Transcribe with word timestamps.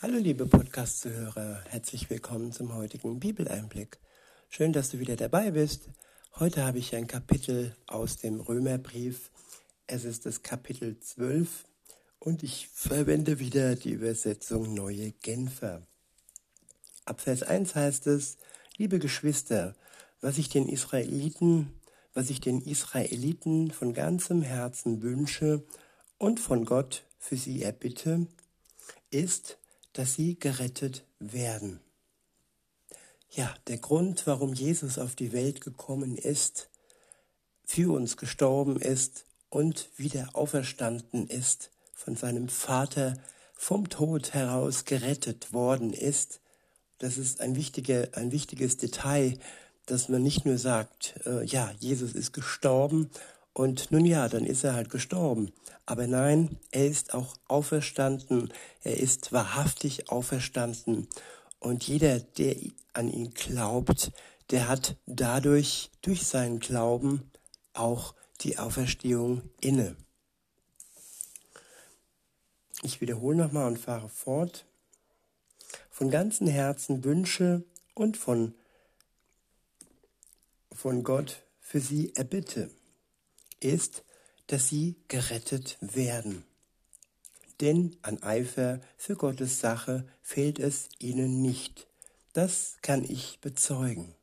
Hallo 0.00 0.16
liebe 0.16 0.46
Podcast-Zuhörer, 0.46 1.64
herzlich 1.70 2.08
willkommen 2.08 2.52
zum 2.52 2.72
heutigen 2.72 3.18
Bibeleinblick. 3.18 3.98
Schön, 4.48 4.72
dass 4.72 4.90
du 4.90 5.00
wieder 5.00 5.16
dabei 5.16 5.50
bist. 5.50 5.88
Heute 6.36 6.64
habe 6.64 6.78
ich 6.78 6.94
ein 6.94 7.08
Kapitel 7.08 7.74
aus 7.88 8.16
dem 8.16 8.38
Römerbrief. 8.38 9.32
Es 9.88 10.04
ist 10.04 10.24
das 10.24 10.44
Kapitel 10.44 11.00
12 11.00 11.64
und 12.20 12.44
ich 12.44 12.68
verwende 12.68 13.40
wieder 13.40 13.74
die 13.74 13.90
Übersetzung 13.90 14.72
Neue 14.72 15.10
Genfer. 15.10 15.82
Ab 17.04 17.20
Vers 17.20 17.42
1 17.42 17.74
heißt 17.74 18.06
es, 18.06 18.36
liebe 18.76 19.00
Geschwister, 19.00 19.74
was 20.20 20.38
ich 20.38 20.48
den 20.48 20.68
Israeliten, 20.68 21.72
was 22.14 22.30
ich 22.30 22.40
den 22.40 22.60
Israeliten 22.60 23.72
von 23.72 23.94
ganzem 23.94 24.42
Herzen 24.42 25.02
wünsche 25.02 25.64
und 26.18 26.38
von 26.38 26.64
Gott 26.66 27.02
für 27.18 27.36
sie 27.36 27.64
erbitte, 27.64 28.28
ist, 29.10 29.57
dass 29.98 30.14
sie 30.14 30.38
gerettet 30.38 31.04
werden. 31.18 31.80
Ja, 33.30 33.52
der 33.66 33.78
Grund, 33.78 34.28
warum 34.28 34.54
Jesus 34.54 34.96
auf 34.96 35.16
die 35.16 35.32
Welt 35.32 35.60
gekommen 35.60 36.16
ist, 36.16 36.70
für 37.64 37.92
uns 37.92 38.16
gestorben 38.16 38.76
ist 38.76 39.24
und 39.50 39.90
wieder 39.96 40.28
auferstanden 40.34 41.26
ist, 41.26 41.72
von 41.94 42.14
seinem 42.14 42.48
Vater 42.48 43.14
vom 43.54 43.88
Tod 43.88 44.34
heraus 44.34 44.84
gerettet 44.84 45.52
worden 45.52 45.92
ist, 45.92 46.38
das 46.98 47.18
ist 47.18 47.40
ein, 47.40 47.56
wichtiger, 47.56 48.06
ein 48.12 48.30
wichtiges 48.30 48.76
Detail, 48.76 49.36
dass 49.86 50.08
man 50.08 50.22
nicht 50.22 50.46
nur 50.46 50.58
sagt, 50.58 51.14
äh, 51.26 51.44
ja, 51.44 51.72
Jesus 51.80 52.12
ist 52.12 52.32
gestorben 52.32 53.10
und 53.58 53.90
nun 53.90 54.04
ja, 54.04 54.28
dann 54.28 54.44
ist 54.44 54.62
er 54.62 54.74
halt 54.74 54.88
gestorben. 54.88 55.50
Aber 55.84 56.06
nein, 56.06 56.60
er 56.70 56.86
ist 56.86 57.12
auch 57.12 57.34
auferstanden. 57.48 58.52
Er 58.84 58.98
ist 58.98 59.32
wahrhaftig 59.32 60.10
auferstanden. 60.10 61.08
Und 61.58 61.82
jeder, 61.82 62.20
der 62.20 62.54
an 62.92 63.08
ihn 63.08 63.34
glaubt, 63.34 64.12
der 64.52 64.68
hat 64.68 64.94
dadurch, 65.06 65.90
durch 66.02 66.24
seinen 66.24 66.60
Glauben, 66.60 67.32
auch 67.72 68.14
die 68.42 68.58
Auferstehung 68.58 69.42
inne. 69.60 69.96
Ich 72.84 73.00
wiederhole 73.00 73.36
nochmal 73.36 73.66
und 73.66 73.80
fahre 73.80 74.08
fort. 74.08 74.66
Von 75.90 76.10
ganzem 76.10 76.46
Herzen 76.46 77.02
wünsche 77.02 77.64
und 77.94 78.16
von, 78.16 78.54
von 80.70 81.02
Gott 81.02 81.42
für 81.60 81.80
sie 81.80 82.14
erbitte 82.14 82.70
ist, 83.60 84.04
dass 84.46 84.68
sie 84.68 84.96
gerettet 85.08 85.76
werden. 85.80 86.44
Denn 87.60 87.96
an 88.02 88.22
Eifer 88.22 88.80
für 88.96 89.16
Gottes 89.16 89.60
Sache 89.60 90.06
fehlt 90.22 90.58
es 90.58 90.88
ihnen 90.98 91.42
nicht. 91.42 91.86
Das 92.32 92.76
kann 92.82 93.04
ich 93.04 93.40
bezeugen. 93.40 94.14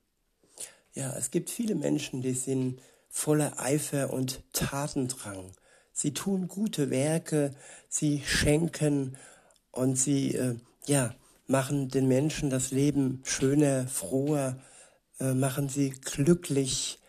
Ja, 0.93 1.15
es 1.17 1.31
gibt 1.31 1.49
viele 1.49 1.75
Menschen, 1.75 2.21
die 2.21 2.33
sind 2.33 2.79
voller 3.09 3.59
Eifer 3.59 4.13
und 4.13 4.41
Tatendrang. 4.53 5.51
Sie 5.91 6.13
tun 6.13 6.47
gute 6.47 6.89
Werke, 6.89 7.53
sie 7.89 8.21
schenken 8.25 9.17
und 9.71 9.97
sie 9.97 10.35
äh, 10.35 10.55
ja, 10.85 11.13
machen 11.47 11.89
den 11.89 12.07
Menschen 12.07 12.49
das 12.49 12.71
Leben 12.71 13.21
schöner, 13.25 13.87
froher, 13.87 14.61
äh, 15.19 15.33
machen 15.33 15.69
sie 15.69 15.91
glücklich, 15.91 16.99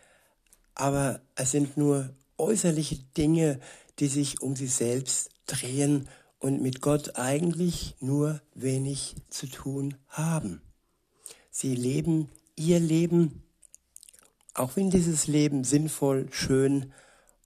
aber 0.77 1.21
es 1.35 1.51
sind 1.51 1.77
nur 1.77 2.11
äußerliche 2.39 2.97
Dinge, 3.17 3.59
die 3.99 4.07
sich 4.07 4.43
um 4.43 4.55
sie 4.55 4.67
selbst 4.69 5.31
drehen 5.47 6.09
und 6.39 6.63
mit 6.63 6.81
Gott 6.81 7.17
eigentlich 7.17 7.97
nur 7.99 8.41
wenig 8.55 9.17
zu 9.31 9.47
tun 9.49 9.97
haben. 10.09 10.61
Sie 11.51 11.75
leben 11.75 12.31
ihr 12.57 12.79
Leben, 12.79 13.43
auch 14.55 14.77
wenn 14.77 14.91
dieses 14.91 15.27
Leben 15.27 15.65
sinnvoll, 15.65 16.29
schön 16.31 16.92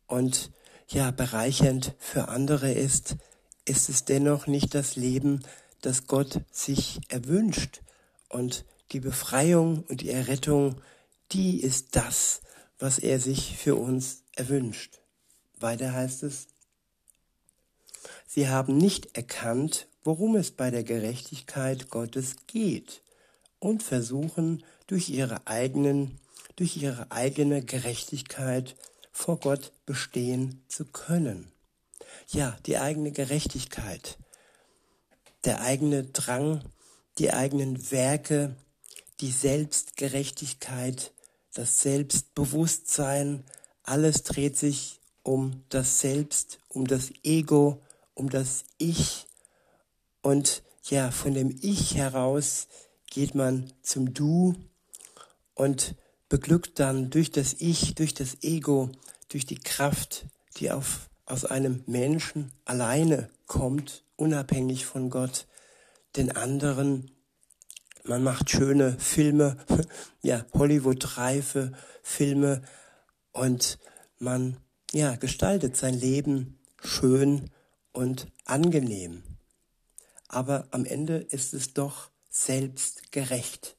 und 0.06 0.50
ja 0.88 1.12
bereichernd 1.12 1.94
für 1.98 2.28
andere 2.28 2.72
ist, 2.72 3.16
ist 3.64 3.88
es 3.88 4.04
dennoch 4.04 4.48
nicht 4.48 4.74
das 4.74 4.96
Leben, 4.96 5.40
das 5.80 6.08
Gott 6.08 6.40
sich 6.50 7.00
erwünscht. 7.08 7.82
Und 8.28 8.64
die 8.90 9.00
Befreiung 9.00 9.84
und 9.88 10.00
die 10.00 10.10
Errettung, 10.10 10.80
die 11.30 11.60
ist 11.60 11.94
das, 11.94 12.40
was 12.80 12.98
er 12.98 13.20
sich 13.20 13.56
für 13.56 13.76
uns 13.76 14.24
erwünscht. 14.34 15.00
Weiter 15.60 15.92
heißt 15.92 16.24
es, 16.24 16.48
Sie 18.26 18.48
haben 18.48 18.76
nicht 18.76 19.16
erkannt, 19.16 19.86
worum 20.02 20.36
es 20.36 20.50
bei 20.50 20.70
der 20.70 20.84
Gerechtigkeit 20.84 21.90
Gottes 21.90 22.36
geht 22.46 23.02
und 23.58 23.82
versuchen 23.82 24.64
durch 24.86 25.10
ihre 25.10 25.46
eigenen, 25.46 26.18
durch 26.56 26.76
ihre 26.76 27.10
eigene 27.10 27.62
Gerechtigkeit 27.62 28.76
vor 29.12 29.38
Gott 29.38 29.72
bestehen 29.84 30.62
zu 30.68 30.86
können. 30.86 31.52
Ja, 32.28 32.56
die 32.66 32.78
eigene 32.78 33.12
Gerechtigkeit, 33.12 34.16
der 35.44 35.60
eigene 35.60 36.04
Drang, 36.04 36.62
die 37.18 37.32
eigenen 37.32 37.90
Werke, 37.90 38.56
die 39.20 39.30
Selbstgerechtigkeit, 39.30 41.12
das 41.60 41.82
Selbstbewusstsein, 41.82 43.44
alles 43.82 44.22
dreht 44.22 44.56
sich 44.56 44.98
um 45.22 45.62
das 45.68 46.00
Selbst, 46.00 46.58
um 46.68 46.86
das 46.86 47.12
Ego, 47.22 47.82
um 48.14 48.30
das 48.30 48.64
Ich. 48.78 49.26
Und 50.22 50.62
ja, 50.84 51.10
von 51.10 51.34
dem 51.34 51.54
Ich 51.60 51.96
heraus 51.96 52.66
geht 53.10 53.34
man 53.34 53.70
zum 53.82 54.14
Du 54.14 54.54
und 55.54 55.96
beglückt 56.30 56.78
dann 56.78 57.10
durch 57.10 57.30
das 57.30 57.56
Ich, 57.58 57.94
durch 57.94 58.14
das 58.14 58.42
Ego, 58.42 58.90
durch 59.28 59.44
die 59.44 59.58
Kraft, 59.58 60.24
die 60.56 60.70
auf, 60.70 61.10
aus 61.26 61.44
einem 61.44 61.84
Menschen 61.86 62.52
alleine 62.64 63.28
kommt, 63.46 64.02
unabhängig 64.16 64.86
von 64.86 65.10
Gott, 65.10 65.46
den 66.16 66.34
anderen 66.34 67.10
man 68.04 68.22
macht 68.22 68.50
schöne 68.50 68.98
Filme, 68.98 69.56
ja, 70.22 70.44
Hollywood-reife 70.54 71.72
Filme 72.02 72.62
und 73.32 73.78
man, 74.18 74.56
ja, 74.92 75.16
gestaltet 75.16 75.76
sein 75.76 75.94
Leben 75.94 76.58
schön 76.82 77.50
und 77.92 78.30
angenehm. 78.44 79.22
Aber 80.28 80.68
am 80.70 80.84
Ende 80.84 81.16
ist 81.16 81.54
es 81.54 81.74
doch 81.74 82.10
selbstgerecht. 82.28 83.76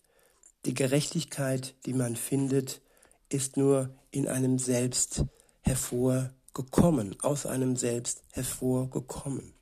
Die 0.66 0.74
Gerechtigkeit, 0.74 1.76
die 1.86 1.94
man 1.94 2.16
findet, 2.16 2.82
ist 3.30 3.58
nur 3.58 3.96
in 4.12 4.28
einem 4.28 4.60
Selbst 4.60 5.24
hervorgekommen, 5.62 7.20
aus 7.22 7.46
einem 7.46 7.78
Selbst 7.78 8.24
hervorgekommen. 8.32 9.54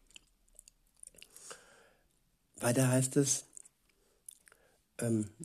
Weiter 2.59 2.89
heißt 2.89 3.15
es, 3.17 3.45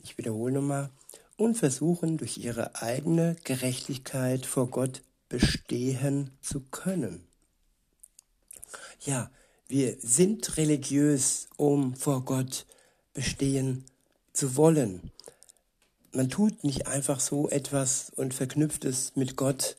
ich 0.03 0.17
wiederhole 0.17 0.53
nochmal, 0.53 0.89
und 1.37 1.55
versuchen 1.55 2.17
durch 2.17 2.37
ihre 2.37 2.81
eigene 2.81 3.35
Gerechtigkeit 3.43 4.45
vor 4.45 4.69
Gott 4.69 5.01
bestehen 5.29 6.31
zu 6.41 6.61
können. 6.61 7.27
Ja, 9.01 9.29
wir 9.67 9.97
sind 9.99 10.57
religiös, 10.57 11.47
um 11.57 11.95
vor 11.95 12.23
Gott 12.23 12.65
bestehen 13.13 13.85
zu 14.33 14.55
wollen. 14.55 15.11
Man 16.11 16.29
tut 16.29 16.63
nicht 16.63 16.87
einfach 16.87 17.19
so 17.19 17.49
etwas 17.49 18.11
und 18.15 18.33
verknüpft 18.33 18.85
es 18.85 19.15
mit 19.15 19.35
Gott, 19.35 19.75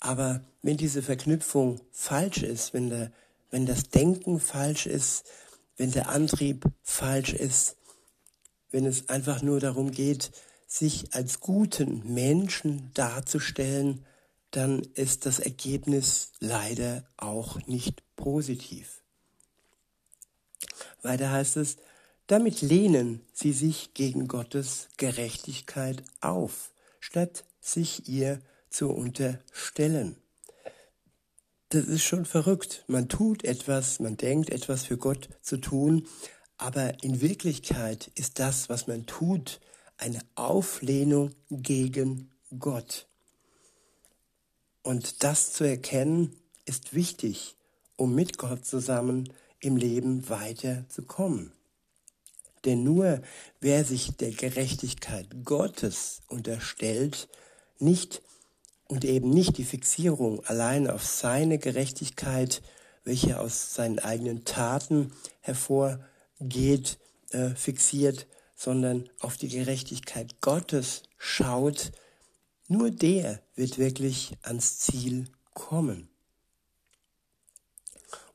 aber 0.00 0.44
wenn 0.62 0.76
diese 0.76 1.02
Verknüpfung 1.02 1.80
falsch 1.92 2.42
ist, 2.42 2.74
wenn, 2.74 2.90
der, 2.90 3.12
wenn 3.50 3.66
das 3.66 3.88
Denken 3.88 4.40
falsch 4.40 4.86
ist, 4.86 5.24
wenn 5.76 5.92
der 5.92 6.08
Antrieb 6.10 6.64
falsch 6.82 7.32
ist, 7.32 7.76
wenn 8.70 8.86
es 8.86 9.08
einfach 9.08 9.42
nur 9.42 9.60
darum 9.60 9.90
geht, 9.90 10.30
sich 10.66 11.14
als 11.14 11.40
guten 11.40 12.14
Menschen 12.14 12.90
darzustellen, 12.94 14.04
dann 14.50 14.80
ist 14.94 15.26
das 15.26 15.38
Ergebnis 15.38 16.32
leider 16.38 17.04
auch 17.16 17.64
nicht 17.66 18.02
positiv. 18.16 19.02
Weiter 21.02 21.30
heißt 21.30 21.56
es, 21.56 21.76
damit 22.26 22.62
lehnen 22.62 23.22
sie 23.32 23.52
sich 23.52 23.94
gegen 23.94 24.28
Gottes 24.28 24.88
Gerechtigkeit 24.96 26.04
auf, 26.20 26.70
statt 27.00 27.44
sich 27.60 28.08
ihr 28.08 28.40
zu 28.68 28.90
unterstellen. 28.90 30.16
Das 31.70 31.86
ist 31.86 32.02
schon 32.02 32.24
verrückt. 32.24 32.84
Man 32.88 33.08
tut 33.08 33.44
etwas, 33.44 34.00
man 34.00 34.16
denkt 34.16 34.50
etwas 34.50 34.84
für 34.84 34.96
Gott 34.96 35.28
zu 35.40 35.56
tun, 35.56 36.06
aber 36.60 37.02
in 37.02 37.22
Wirklichkeit 37.22 38.10
ist 38.16 38.38
das, 38.38 38.68
was 38.68 38.86
man 38.86 39.06
tut, 39.06 39.60
eine 39.96 40.20
Auflehnung 40.34 41.34
gegen 41.50 42.30
Gott. 42.58 43.06
Und 44.82 45.24
das 45.24 45.54
zu 45.54 45.64
erkennen, 45.64 46.36
ist 46.66 46.92
wichtig, 46.92 47.56
um 47.96 48.14
mit 48.14 48.36
Gott 48.36 48.66
zusammen 48.66 49.32
im 49.58 49.78
Leben 49.78 50.28
weiterzukommen. 50.28 51.52
Denn 52.66 52.84
nur 52.84 53.22
wer 53.60 53.86
sich 53.86 54.18
der 54.18 54.32
Gerechtigkeit 54.32 55.28
Gottes 55.46 56.20
unterstellt, 56.28 57.28
nicht 57.78 58.20
und 58.86 59.06
eben 59.06 59.30
nicht 59.30 59.56
die 59.56 59.64
Fixierung 59.64 60.44
allein 60.44 60.90
auf 60.90 61.06
seine 61.06 61.58
Gerechtigkeit, 61.58 62.60
welche 63.04 63.40
aus 63.40 63.74
seinen 63.74 63.98
eigenen 63.98 64.44
Taten 64.44 65.12
hervorgeht, 66.40 66.98
äh, 67.30 67.50
fixiert, 67.50 68.26
sondern 68.56 69.08
auf 69.20 69.36
die 69.36 69.48
Gerechtigkeit 69.48 70.40
Gottes 70.40 71.02
schaut, 71.16 71.92
nur 72.68 72.90
der 72.90 73.42
wird 73.54 73.78
wirklich 73.78 74.36
ans 74.42 74.78
Ziel 74.78 75.28
kommen. 75.54 76.08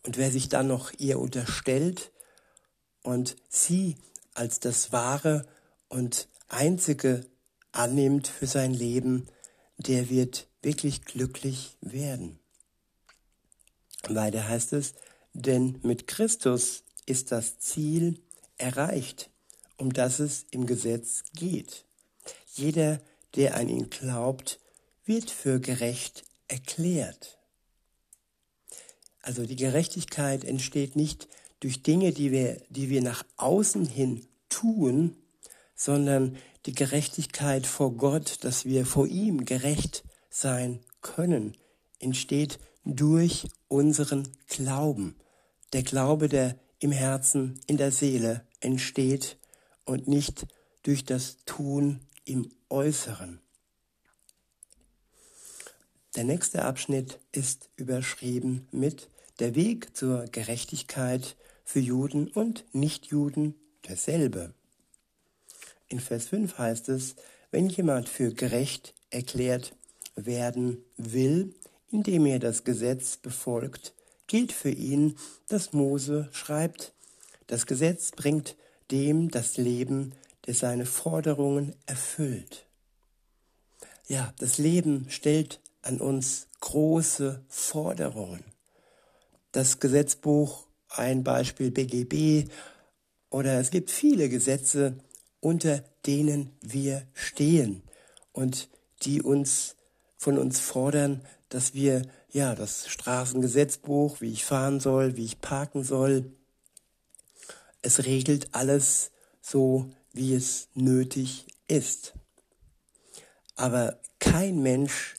Und 0.04 0.18
wer 0.18 0.32
sich 0.32 0.50
dann 0.50 0.68
noch 0.68 0.92
ihr 0.98 1.20
unterstellt 1.20 2.12
und 3.02 3.36
sie 3.50 3.98
als 4.34 4.60
das 4.60 4.92
Wahre 4.92 5.48
und 5.88 6.28
Einzige 6.48 7.26
annimmt 7.72 8.28
für 8.28 8.46
sein 8.46 8.74
Leben, 8.74 9.28
der 9.78 10.10
wird 10.10 10.48
wirklich 10.62 11.06
glücklich 11.06 11.78
werden. 11.82 12.40
Weiter 14.08 14.48
heißt 14.48 14.74
es, 14.74 14.94
denn 15.34 15.80
mit 15.82 16.08
Christus 16.08 16.85
ist 17.06 17.32
das 17.32 17.60
Ziel 17.60 18.22
erreicht, 18.58 19.30
um 19.78 19.94
das 19.94 20.20
es 20.20 20.46
im 20.52 20.66
Gesetz 20.66 21.24
geht. 21.34 21.86
Jeder, 22.54 23.00
der 23.36 23.56
an 23.56 23.68
ihn 23.68 23.90
glaubt, 23.90 24.60
wird 25.06 25.30
für 25.30 25.60
gerecht 25.60 26.24
erklärt. 26.48 27.38
Also 29.22 29.46
die 29.46 29.56
Gerechtigkeit 29.56 30.44
entsteht 30.44 30.96
nicht 30.96 31.28
durch 31.60 31.84
Dinge, 31.84 32.12
die 32.12 32.32
wir, 32.32 32.62
die 32.70 32.90
wir 32.90 33.02
nach 33.02 33.26
außen 33.38 33.86
hin 33.86 34.26
tun, 34.50 35.18
sondern 35.76 36.38
die 36.66 36.74
Gerechtigkeit 36.74 37.68
vor 37.68 37.92
Gott, 37.94 38.44
dass 38.44 38.66
wir 38.66 38.86
vor 38.86 39.08
ihm 39.08 39.46
gerecht 39.46 40.04
sein 40.30 40.80
können, 41.02 41.56
entsteht 42.00 42.60
durch 42.84 43.48
unseren 43.68 44.28
Glauben. 44.48 45.16
Der 45.74 45.84
Glaube, 45.84 46.30
der 46.30 46.56
im 46.86 46.92
Herzen, 46.92 47.60
in 47.66 47.78
der 47.78 47.92
Seele 47.92 48.46
entsteht 48.60 49.40
und 49.86 50.08
nicht 50.08 50.46
durch 50.84 51.04
das 51.04 51.38
Tun 51.48 52.02
im 52.26 52.52
Äußeren. 52.70 53.40
Der 56.16 56.26
nächste 56.26 56.64
Abschnitt 56.64 57.20
ist 57.32 57.72
überschrieben 57.76 58.68
mit 58.72 59.10
Der 59.40 59.56
Weg 59.56 59.98
zur 59.98 60.26
Gerechtigkeit 60.26 61.36
für 61.64 61.80
Juden 61.80 62.28
und 62.28 62.66
Nichtjuden 62.72 63.56
derselbe. 63.88 64.54
In 65.88 66.00
Vers 66.00 66.28
5 66.28 66.56
heißt 66.60 66.90
es, 66.90 67.16
wenn 67.50 67.68
jemand 67.68 68.10
für 68.10 68.32
gerecht 68.32 68.94
erklärt 69.10 69.76
werden 70.16 70.86
will, 70.98 71.56
indem 71.90 72.28
er 72.28 72.38
das 72.38 72.64
Gesetz 72.64 73.18
befolgt, 73.18 73.95
gilt 74.28 74.52
für 74.52 74.72
ihn, 74.72 75.16
dass 75.48 75.74
Mose 75.74 76.30
schreibt, 76.32 76.94
das 77.48 77.66
Gesetz 77.66 78.12
bringt 78.12 78.56
dem 78.92 79.30
das 79.30 79.58
Leben, 79.58 80.14
der 80.46 80.54
seine 80.54 80.86
Forderungen 80.86 81.76
erfüllt. 81.86 82.66
Ja, 84.08 84.34
das 84.40 84.58
Leben 84.58 85.08
stellt 85.10 85.60
an 85.82 86.00
uns 86.00 86.48
große 86.62 87.44
Forderungen. 87.48 88.44
Das 89.52 89.80
Gesetzbuch, 89.80 90.68
ein 90.90 91.24
Beispiel 91.24 91.72
BGB, 91.72 92.50
oder 93.30 93.60
es 93.60 93.72
gibt 93.72 93.90
viele 93.90 94.30
Gesetze, 94.30 94.98
unter 95.40 95.84
denen 96.06 96.52
wir 96.62 97.08
stehen 97.14 97.84
und 98.32 98.70
die 99.04 99.22
uns 99.22 99.76
von 100.18 100.38
uns 100.38 100.60
fordern, 100.60 101.22
dass 101.50 101.74
wir 101.74 102.04
ja 102.36 102.54
das 102.54 102.90
Straßengesetzbuch, 102.90 104.20
wie 104.20 104.34
ich 104.34 104.44
fahren 104.44 104.82
soll, 104.82 105.16
wie 105.16 105.24
ich 105.24 105.40
parken 105.40 105.86
soll, 105.86 106.34
es 107.82 108.06
regelt 108.06 108.54
alles 108.54 109.12
so, 109.42 109.90
wie 110.12 110.34
es 110.34 110.68
nötig 110.74 111.48
ist. 111.68 112.14
Aber 113.56 114.00
kein 114.20 114.62
Mensch 114.62 115.16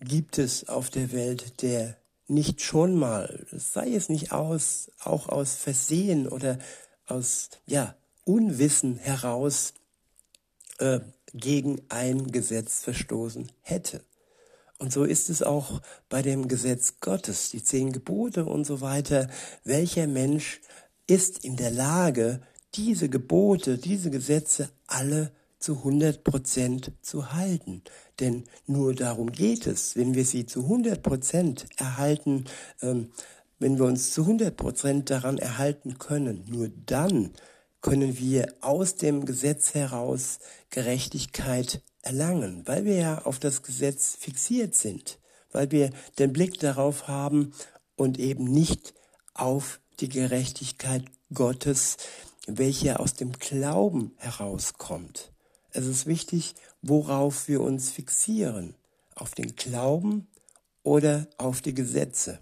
gibt 0.00 0.38
es 0.38 0.66
auf 0.66 0.88
der 0.88 1.12
Welt, 1.12 1.60
der 1.60 1.98
nicht 2.26 2.62
schon 2.62 2.94
mal, 2.94 3.46
sei 3.52 3.92
es 3.92 4.08
nicht 4.08 4.32
aus, 4.32 4.90
auch 5.00 5.28
aus 5.28 5.56
Versehen 5.56 6.26
oder 6.26 6.58
aus 7.06 7.50
ja, 7.66 7.96
Unwissen 8.24 8.96
heraus 8.96 9.74
äh, 10.78 11.00
gegen 11.34 11.82
ein 11.90 12.32
Gesetz 12.32 12.80
verstoßen 12.80 13.52
hätte. 13.60 14.02
Und 14.80 14.94
so 14.94 15.04
ist 15.04 15.28
es 15.28 15.42
auch 15.42 15.82
bei 16.08 16.22
dem 16.22 16.48
Gesetz 16.48 16.94
Gottes, 17.00 17.50
die 17.50 17.62
zehn 17.62 17.92
Gebote 17.92 18.46
und 18.46 18.64
so 18.64 18.80
weiter. 18.80 19.28
Welcher 19.62 20.06
Mensch 20.06 20.62
ist 21.06 21.44
in 21.44 21.56
der 21.56 21.70
Lage, 21.70 22.40
diese 22.74 23.10
Gebote, 23.10 23.76
diese 23.76 24.10
Gesetze 24.10 24.70
alle 24.86 25.32
zu 25.58 25.76
100 25.76 26.24
Prozent 26.24 26.92
zu 27.02 27.34
halten. 27.34 27.82
Denn 28.20 28.44
nur 28.66 28.94
darum 28.94 29.30
geht 29.30 29.66
es, 29.66 29.96
wenn 29.96 30.14
wir 30.14 30.24
sie 30.24 30.46
zu 30.46 30.62
100 30.62 31.02
Prozent 31.02 31.66
erhalten, 31.76 32.46
ähm, 32.80 33.12
wenn 33.58 33.78
wir 33.78 33.84
uns 33.84 34.14
zu 34.14 34.22
100 34.22 34.56
Prozent 34.56 35.10
daran 35.10 35.36
erhalten 35.36 35.98
können, 35.98 36.46
nur 36.48 36.70
dann 36.86 37.32
können 37.82 38.18
wir 38.18 38.54
aus 38.62 38.94
dem 38.94 39.26
Gesetz 39.26 39.74
heraus 39.74 40.38
Gerechtigkeit 40.70 41.82
erlangen, 42.02 42.66
weil 42.66 42.84
wir 42.84 42.96
ja 42.96 43.22
auf 43.22 43.38
das 43.38 43.62
Gesetz 43.62 44.16
fixiert 44.18 44.74
sind, 44.74 45.18
weil 45.52 45.70
wir 45.70 45.90
den 46.18 46.32
Blick 46.32 46.58
darauf 46.58 47.08
haben 47.08 47.52
und 47.96 48.18
eben 48.18 48.44
nicht 48.44 48.94
auf 49.34 49.80
die 50.00 50.08
Gerechtigkeit 50.08 51.04
Gottes, 51.32 51.96
welche 52.46 52.98
aus 52.98 53.14
dem 53.14 53.32
Glauben 53.32 54.12
herauskommt. 54.16 55.32
Es 55.72 55.86
ist 55.86 56.06
wichtig, 56.06 56.54
worauf 56.82 57.46
wir 57.48 57.60
uns 57.60 57.90
fixieren, 57.90 58.74
auf 59.14 59.34
den 59.34 59.54
Glauben 59.54 60.26
oder 60.82 61.26
auf 61.36 61.60
die 61.60 61.74
Gesetze. 61.74 62.40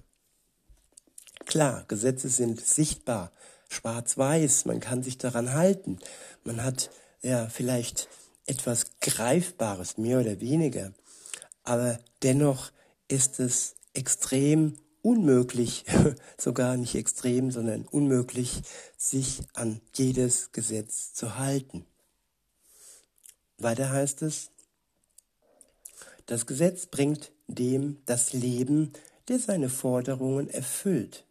Klar, 1.44 1.84
Gesetze 1.88 2.28
sind 2.28 2.60
sichtbar, 2.64 3.32
schwarz-weiß, 3.69 4.64
man 4.64 4.81
kann 4.81 5.02
sich 5.02 5.19
daran 5.19 5.52
halten. 5.52 5.98
Man 6.44 6.62
hat 6.62 6.91
ja 7.22 7.48
vielleicht 7.48 8.08
etwas 8.48 8.98
Greifbares, 9.00 9.98
mehr 9.98 10.20
oder 10.20 10.40
weniger. 10.40 10.93
Aber 11.64 11.98
dennoch 12.22 12.70
ist 13.08 13.40
es 13.40 13.74
extrem 13.94 14.74
unmöglich, 15.02 15.84
sogar 16.38 16.76
nicht 16.76 16.94
extrem, 16.94 17.50
sondern 17.50 17.86
unmöglich, 17.86 18.62
sich 18.96 19.43
an 19.55 19.81
jedes 19.94 20.52
Gesetz 20.52 21.12
zu 21.14 21.36
halten. 21.36 21.84
Weiter 23.58 23.90
heißt 23.90 24.22
es, 24.22 24.50
das 26.26 26.46
Gesetz 26.46 26.86
bringt 26.86 27.32
dem 27.46 27.98
das 28.06 28.32
Leben, 28.32 28.93
der 29.28 29.38
seine 29.38 29.69
Forderungen 29.69 30.48
erfüllt. 30.48 31.24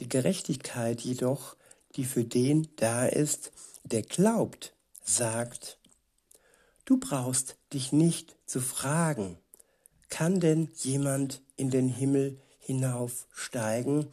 Die 0.00 0.08
Gerechtigkeit 0.08 1.00
jedoch, 1.00 1.56
die 1.94 2.04
für 2.04 2.24
den 2.24 2.68
da 2.76 3.06
ist, 3.06 3.52
der 3.84 4.02
glaubt, 4.02 4.74
sagt, 5.04 5.78
du 6.86 6.98
brauchst 6.98 7.56
dich 7.74 7.92
nicht 7.92 8.36
zu 8.46 8.60
fragen, 8.60 9.36
kann 10.08 10.40
denn 10.40 10.70
jemand 10.76 11.42
in 11.56 11.70
den 11.70 11.88
Himmel 11.88 12.40
hinaufsteigen, 12.60 14.06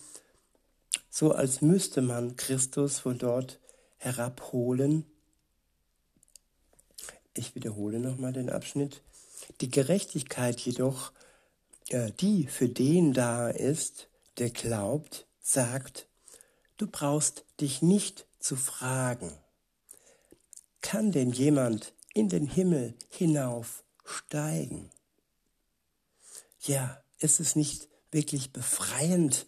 so 1.09 1.31
als 1.31 1.61
müsste 1.61 2.01
man 2.01 2.35
Christus 2.35 2.99
von 2.99 3.17
dort 3.17 3.59
herabholen? 3.97 5.05
Ich 7.35 7.55
wiederhole 7.55 7.99
nochmal 7.99 8.33
den 8.33 8.49
Abschnitt. 8.49 9.01
Die 9.61 9.69
Gerechtigkeit 9.69 10.59
jedoch, 10.59 11.11
äh, 11.89 12.11
die 12.19 12.47
für 12.47 12.67
den 12.67 13.13
da 13.13 13.49
ist, 13.49 14.07
der 14.39 14.49
glaubt, 14.49 15.27
sagt, 15.39 16.07
du 16.77 16.87
brauchst 16.87 17.45
dich 17.59 17.81
nicht 17.81 18.25
zu 18.39 18.55
fragen. 18.55 19.31
Kann 20.81 21.11
denn 21.11 21.31
jemand 21.31 21.93
in 22.13 22.29
den 22.29 22.45
Himmel 22.45 22.93
hinaufsteigen? 23.09 24.89
Ja, 26.61 27.01
ist 27.19 27.39
es 27.39 27.55
nicht 27.55 27.89
wirklich 28.11 28.53
befreiend, 28.53 29.45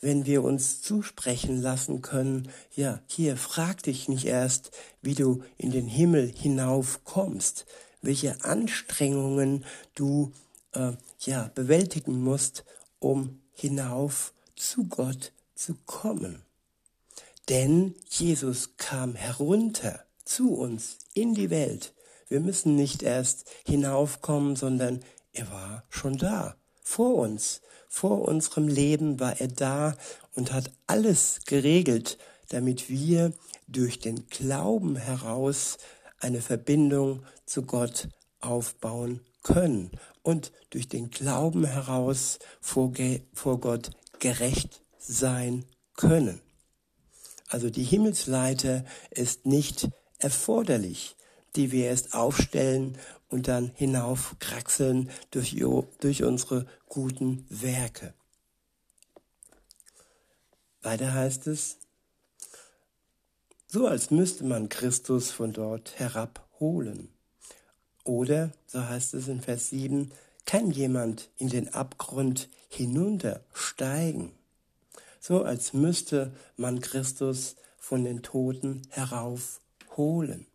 wenn 0.00 0.26
wir 0.26 0.42
uns 0.42 0.82
zusprechen 0.82 1.60
lassen 1.60 2.02
können, 2.02 2.50
ja, 2.74 3.00
hier 3.06 3.36
frag 3.36 3.82
dich 3.82 4.08
nicht 4.08 4.26
erst, 4.26 4.70
wie 5.02 5.14
du 5.14 5.42
in 5.56 5.70
den 5.70 5.88
Himmel 5.88 6.32
hinaufkommst, 6.32 7.66
welche 8.02 8.44
Anstrengungen 8.44 9.64
du 9.94 10.32
äh, 10.72 10.92
ja 11.20 11.50
bewältigen 11.54 12.22
musst, 12.22 12.64
um 12.98 13.40
hinauf 13.52 14.32
zu 14.54 14.84
Gott 14.84 15.32
zu 15.54 15.74
kommen. 15.86 16.42
Denn 17.48 17.94
Jesus 18.08 18.76
kam 18.76 19.14
herunter 19.14 20.04
zu 20.24 20.54
uns 20.54 20.98
in 21.14 21.34
die 21.34 21.50
Welt. 21.50 21.94
Wir 22.28 22.40
müssen 22.40 22.74
nicht 22.74 23.02
erst 23.02 23.48
hinaufkommen, 23.64 24.56
sondern 24.56 25.00
er 25.32 25.50
war 25.50 25.84
schon 25.88 26.16
da, 26.16 26.56
vor 26.82 27.14
uns. 27.16 27.60
Vor 27.88 28.26
unserem 28.26 28.68
Leben 28.68 29.20
war 29.20 29.40
er 29.40 29.48
da 29.48 29.96
und 30.34 30.52
hat 30.52 30.70
alles 30.86 31.40
geregelt, 31.46 32.18
damit 32.48 32.90
wir 32.90 33.32
durch 33.68 33.98
den 34.00 34.26
Glauben 34.28 34.96
heraus 34.96 35.78
eine 36.18 36.40
Verbindung 36.40 37.24
zu 37.44 37.62
Gott 37.62 38.08
aufbauen 38.40 39.20
können 39.42 39.90
und 40.22 40.52
durch 40.70 40.88
den 40.88 41.10
Glauben 41.10 41.64
heraus 41.64 42.38
vor, 42.60 42.92
vor 43.32 43.60
Gott 43.60 43.90
gerecht 44.18 44.82
sein 44.98 45.64
können. 45.96 46.40
Also 47.48 47.70
die 47.70 47.84
Himmelsleiter 47.84 48.84
ist 49.10 49.46
nicht 49.46 49.88
erforderlich, 50.18 51.16
die 51.54 51.72
wir 51.72 51.86
erst 51.86 52.14
aufstellen 52.14 52.98
und 53.28 53.48
dann 53.48 53.70
hinaufkraxeln 53.74 55.10
durch, 55.30 55.56
durch 56.00 56.22
unsere 56.22 56.66
guten 56.88 57.46
Werke. 57.48 58.14
Weiter 60.82 61.14
heißt 61.14 61.46
es, 61.46 61.78
so 63.66 63.86
als 63.86 64.10
müsste 64.10 64.44
man 64.44 64.68
Christus 64.68 65.30
von 65.30 65.52
dort 65.52 65.98
herabholen. 65.98 67.08
Oder, 68.04 68.52
so 68.66 68.86
heißt 68.86 69.14
es 69.14 69.28
in 69.28 69.40
Vers 69.40 69.70
7, 69.70 70.12
kann 70.44 70.70
jemand 70.70 71.28
in 71.38 71.48
den 71.48 71.74
Abgrund 71.74 72.48
hinuntersteigen 72.68 74.32
so 75.26 75.42
als 75.42 75.72
müsste 75.72 76.30
man 76.56 76.80
Christus 76.80 77.56
von 77.78 78.04
den 78.04 78.22
Toten 78.22 78.82
heraufholen. 78.90 80.46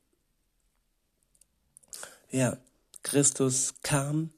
Ja, 2.34 2.58
Christus 3.04 3.74
kam 3.84 4.30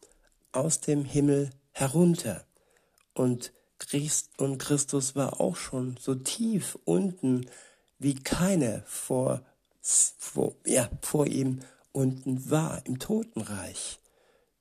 aus 0.51 0.79
dem 0.79 1.05
Himmel 1.05 1.51
herunter 1.71 2.43
und 3.13 3.53
Christus 3.77 5.15
war 5.15 5.39
auch 5.39 5.55
schon 5.55 5.97
so 5.99 6.15
tief 6.15 6.79
unten, 6.85 7.45
wie 7.99 8.15
keiner 8.15 8.81
vor, 8.87 9.43
vor, 10.17 10.55
ja, 10.65 10.89
vor 11.01 11.27
ihm 11.27 11.59
unten 11.91 12.49
war 12.49 12.83
im 12.87 12.97
Totenreich. 12.97 13.99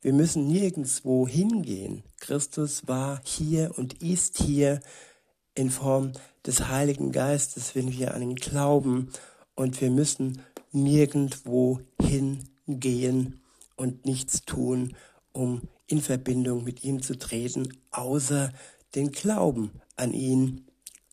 Wir 0.02 0.12
müssen 0.12 0.46
nirgendwo 0.48 1.26
hingehen. 1.26 2.02
Christus 2.20 2.86
war 2.86 3.22
hier 3.24 3.78
und 3.78 4.02
ist 4.02 4.36
hier 4.36 4.82
in 5.54 5.70
Form 5.70 6.12
des 6.44 6.68
Heiligen 6.68 7.12
Geistes, 7.12 7.74
wenn 7.74 7.92
wir 7.92 8.12
an 8.12 8.20
ihn 8.20 8.36
glauben. 8.36 9.10
Und 9.54 9.80
wir 9.80 9.90
müssen 9.90 10.42
nirgendwo 10.72 11.80
hingehen 12.72 13.40
und 13.76 14.06
nichts 14.06 14.42
tun, 14.42 14.96
um 15.32 15.68
in 15.86 16.00
Verbindung 16.00 16.64
mit 16.64 16.82
ihm 16.84 17.02
zu 17.02 17.18
treten, 17.18 17.76
außer 17.90 18.52
den 18.94 19.12
Glauben 19.12 19.82
an 19.96 20.14
ihn 20.14 20.66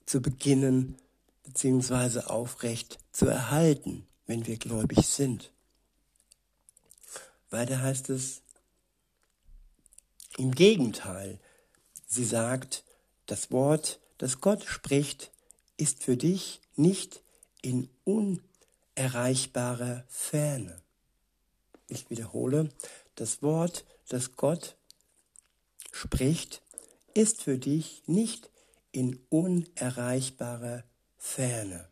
zu 0.05 0.21
beginnen, 0.21 0.95
beziehungsweise 1.43 2.29
aufrecht 2.29 2.97
zu 3.11 3.25
erhalten, 3.27 4.07
wenn 4.25 4.47
wir 4.47 4.57
gläubig 4.57 5.07
sind. 5.07 5.51
Weiter 7.49 7.81
heißt 7.81 8.09
es, 8.09 8.41
im 10.37 10.51
Gegenteil, 10.51 11.39
sie 12.07 12.25
sagt, 12.25 12.83
das 13.25 13.51
Wort 13.51 13.99
das 14.17 14.39
Gott 14.41 14.65
spricht, 14.65 15.31
ist 15.77 16.03
für 16.03 16.17
dich 16.17 16.59
nicht 16.75 17.23
in 17.61 17.89
unerreichbarer 18.03 20.03
Ferne. 20.07 20.81
Ich 21.89 22.09
wiederhole, 22.09 22.69
das 23.15 23.41
Wort, 23.41 23.85
das 24.07 24.35
Gott 24.35 24.77
spricht, 25.91 26.61
ist 27.13 27.41
für 27.41 27.57
dich 27.57 28.03
nicht 28.05 28.49
in 28.91 29.19
unerreichbarer 29.29 30.83
Ferne. 31.17 31.87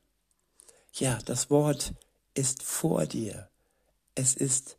Ja, 0.93 1.19
das 1.25 1.49
Wort 1.49 1.93
ist 2.33 2.63
vor 2.63 3.05
dir. 3.05 3.49
Es 4.15 4.35
ist 4.35 4.77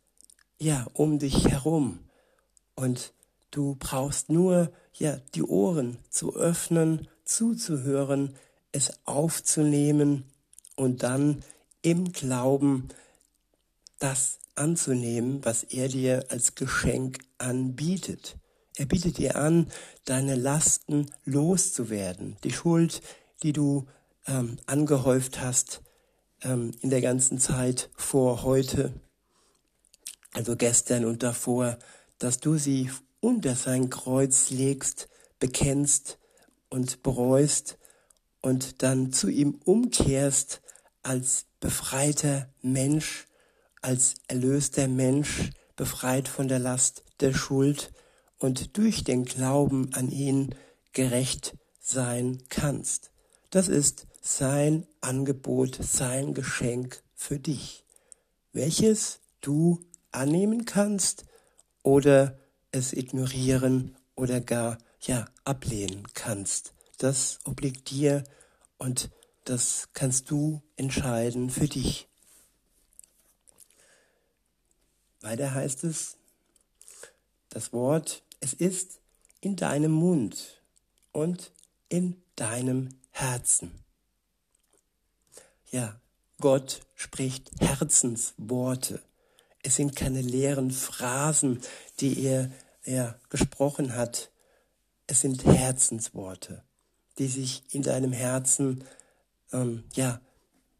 ja 0.57 0.87
um 0.93 1.19
dich 1.19 1.47
herum 1.47 1.99
und 2.75 3.13
du 3.51 3.75
brauchst 3.77 4.29
nur 4.29 4.71
ja 4.93 5.17
die 5.35 5.43
Ohren 5.43 5.99
zu 6.09 6.35
öffnen 6.35 7.07
zuzuhören, 7.29 8.35
es 8.71 8.91
aufzunehmen 9.05 10.25
und 10.75 11.03
dann 11.03 11.43
im 11.81 12.11
Glauben 12.11 12.89
das 13.99 14.39
anzunehmen, 14.59 15.43
was 15.43 15.63
er 15.63 15.87
dir 15.87 16.25
als 16.29 16.55
Geschenk 16.55 17.19
anbietet. 17.37 18.37
Er 18.75 18.85
bietet 18.85 19.17
dir 19.17 19.35
an, 19.35 19.67
deine 20.05 20.35
Lasten 20.35 21.11
loszuwerden, 21.25 22.37
die 22.43 22.51
Schuld, 22.51 23.01
die 23.43 23.53
du 23.53 23.87
ähm, 24.27 24.57
angehäuft 24.67 25.41
hast 25.41 25.81
ähm, 26.41 26.71
in 26.81 26.89
der 26.89 27.01
ganzen 27.01 27.39
Zeit 27.39 27.89
vor 27.95 28.43
heute, 28.43 28.93
also 30.33 30.55
gestern 30.55 31.05
und 31.05 31.23
davor, 31.23 31.77
dass 32.19 32.39
du 32.39 32.57
sie 32.57 32.91
unter 33.19 33.55
sein 33.55 33.89
Kreuz 33.89 34.49
legst, 34.49 35.09
bekennst 35.39 36.19
und 36.69 37.03
bereust 37.03 37.77
und 38.41 38.83
dann 38.83 39.11
zu 39.11 39.29
ihm 39.29 39.59
umkehrst 39.65 40.61
als 41.01 41.45
befreiter 41.59 42.49
Mensch, 42.61 43.28
als 43.81 44.15
erlöster 44.27 44.87
Mensch, 44.87 45.51
befreit 45.75 46.27
von 46.27 46.47
der 46.47 46.59
Last 46.59 47.03
der 47.19 47.33
Schuld 47.33 47.91
und 48.37 48.77
durch 48.77 49.03
den 49.03 49.25
Glauben 49.25 49.93
an 49.93 50.11
ihn 50.11 50.55
gerecht 50.93 51.55
sein 51.79 52.43
kannst. 52.49 53.11
Das 53.49 53.67
ist 53.67 54.07
sein 54.21 54.85
Angebot, 55.01 55.79
sein 55.81 56.33
Geschenk 56.33 57.01
für 57.15 57.39
dich, 57.39 57.85
welches 58.51 59.19
du 59.41 59.79
annehmen 60.11 60.65
kannst 60.65 61.25
oder 61.83 62.37
es 62.71 62.93
ignorieren 62.93 63.95
oder 64.15 64.41
gar 64.41 64.77
ja 65.01 65.25
ablehnen 65.45 66.07
kannst. 66.13 66.73
Das 66.97 67.39
obliegt 67.45 67.89
dir 67.89 68.23
und 68.77 69.09
das 69.45 69.89
kannst 69.93 70.29
du 70.29 70.61
entscheiden 70.75 71.49
für 71.49 71.67
dich. 71.67 72.08
Weiter 75.21 75.53
heißt 75.53 75.83
es, 75.83 76.17
das 77.49 77.73
Wort, 77.73 78.23
es 78.39 78.53
ist 78.53 78.99
in 79.41 79.55
deinem 79.55 79.91
Mund 79.91 80.61
und 81.11 81.51
in 81.89 82.21
deinem 82.35 82.89
Herzen. 83.11 83.71
Ja, 85.71 85.99
Gott 86.39 86.81
spricht 86.95 87.51
Herzensworte. 87.59 89.01
Es 89.61 89.75
sind 89.75 89.95
keine 89.95 90.21
leeren 90.21 90.71
Phrasen, 90.71 91.61
die 91.99 92.23
er 92.23 92.51
ja, 92.85 93.15
gesprochen 93.29 93.95
hat, 93.95 94.31
es 95.05 95.21
sind 95.21 95.43
Herzensworte, 95.45 96.63
die 97.17 97.27
sich 97.27 97.63
in 97.71 97.81
deinem 97.81 98.13
Herzen 98.13 98.83
ähm, 99.51 99.83
ja 99.95 100.21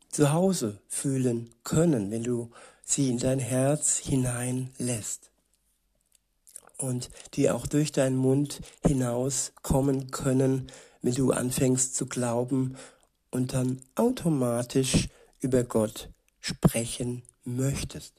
zu 0.10 0.32
Hause 0.32 0.80
fühlen 0.88 1.50
können, 1.64 2.10
wenn 2.12 2.24
du 2.24 2.52
sie 2.90 3.10
in 3.10 3.20
dein 3.20 3.40
Herz 3.40 3.98
hineinlässt 3.98 5.30
und 6.78 7.10
die 7.36 7.52
auch 7.52 7.68
durch 7.68 7.92
deinen 7.92 8.18
Mund 8.18 8.62
hinaus 8.86 9.54
kommen 9.62 10.10
können, 10.10 10.72
wenn 11.02 11.14
du 11.14 11.32
anfängst 11.32 11.96
zu 11.96 12.08
glauben 12.08 12.76
und 13.30 13.54
dann 13.54 13.82
automatisch 13.94 15.08
über 15.40 15.64
Gott 15.64 16.10
sprechen 16.40 17.22
möchtest. 17.44 18.14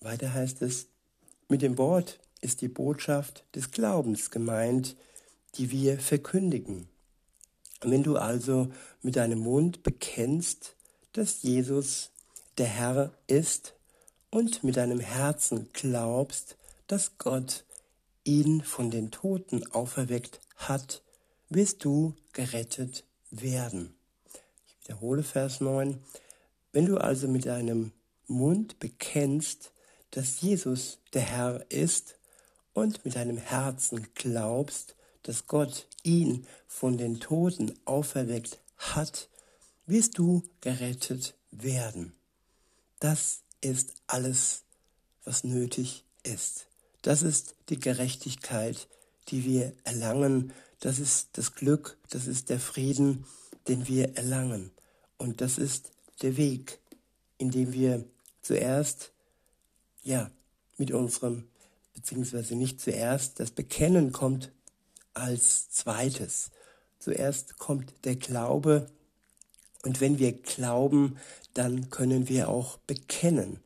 Weiter 0.00 0.32
heißt 0.32 0.62
es, 0.62 0.86
mit 1.48 1.62
dem 1.62 1.78
Wort 1.78 2.20
ist 2.40 2.60
die 2.60 2.68
Botschaft 2.68 3.44
des 3.56 3.72
Glaubens 3.72 4.30
gemeint, 4.30 4.96
die 5.56 5.70
wir 5.72 5.98
verkündigen. 5.98 6.88
Wenn 7.82 8.02
du 8.02 8.16
also 8.16 8.68
mit 9.02 9.16
deinem 9.16 9.40
Mund 9.40 9.82
bekennst, 9.82 10.76
dass 11.14 11.42
Jesus 11.42 12.10
der 12.58 12.66
Herr 12.66 13.12
ist 13.26 13.74
und 14.30 14.62
mit 14.64 14.76
deinem 14.76 15.00
Herzen 15.00 15.70
glaubst, 15.72 16.56
dass 16.88 17.18
Gott 17.18 17.64
ihn 18.24 18.62
von 18.62 18.90
den 18.90 19.10
Toten 19.10 19.66
auferweckt 19.72 20.40
hat, 20.56 21.02
wirst 21.48 21.84
du 21.84 22.14
gerettet 22.32 23.04
werden. 23.30 23.94
Ich 24.66 24.88
wiederhole 24.88 25.22
Vers 25.22 25.60
9. 25.60 26.02
Wenn 26.72 26.86
du 26.86 26.98
also 26.98 27.28
mit 27.28 27.46
deinem 27.46 27.92
Mund 28.26 28.80
bekennst, 28.80 29.72
dass 30.10 30.40
Jesus 30.40 30.98
der 31.12 31.22
Herr 31.22 31.70
ist 31.70 32.18
und 32.72 33.04
mit 33.04 33.14
deinem 33.14 33.36
Herzen 33.36 34.08
glaubst, 34.14 34.96
dass 35.22 35.46
Gott 35.46 35.86
ihn 36.02 36.46
von 36.66 36.98
den 36.98 37.20
Toten 37.20 37.72
auferweckt 37.84 38.60
hat, 38.76 39.28
wirst 39.86 40.18
du 40.18 40.42
gerettet 40.60 41.34
werden. 41.50 42.12
Das 43.00 43.42
ist 43.60 43.94
alles, 44.06 44.62
was 45.24 45.44
nötig 45.44 46.04
ist. 46.22 46.66
Das 47.02 47.22
ist 47.22 47.54
die 47.68 47.78
Gerechtigkeit, 47.78 48.88
die 49.28 49.44
wir 49.44 49.72
erlangen. 49.84 50.52
Das 50.80 50.98
ist 50.98 51.28
das 51.32 51.54
Glück, 51.54 51.98
das 52.10 52.26
ist 52.26 52.50
der 52.50 52.60
Frieden, 52.60 53.24
den 53.68 53.86
wir 53.88 54.16
erlangen. 54.16 54.70
Und 55.18 55.40
das 55.40 55.58
ist 55.58 55.90
der 56.22 56.36
Weg, 56.36 56.80
in 57.38 57.50
dem 57.50 57.72
wir 57.72 58.04
zuerst, 58.42 59.12
ja, 60.02 60.30
mit 60.76 60.90
unserem, 60.90 61.44
beziehungsweise 61.94 62.56
nicht 62.56 62.80
zuerst, 62.80 63.40
das 63.40 63.50
Bekennen 63.50 64.12
kommt 64.12 64.52
als 65.14 65.70
zweites. 65.70 66.50
Zuerst 66.98 67.58
kommt 67.58 67.92
der 68.04 68.16
Glaube 68.16 68.90
und 69.84 70.00
wenn 70.00 70.18
wir 70.18 70.32
glauben, 70.32 71.16
dann 71.52 71.90
können 71.90 72.28
wir 72.28 72.48
auch 72.48 72.78
bekennen. 72.78 73.60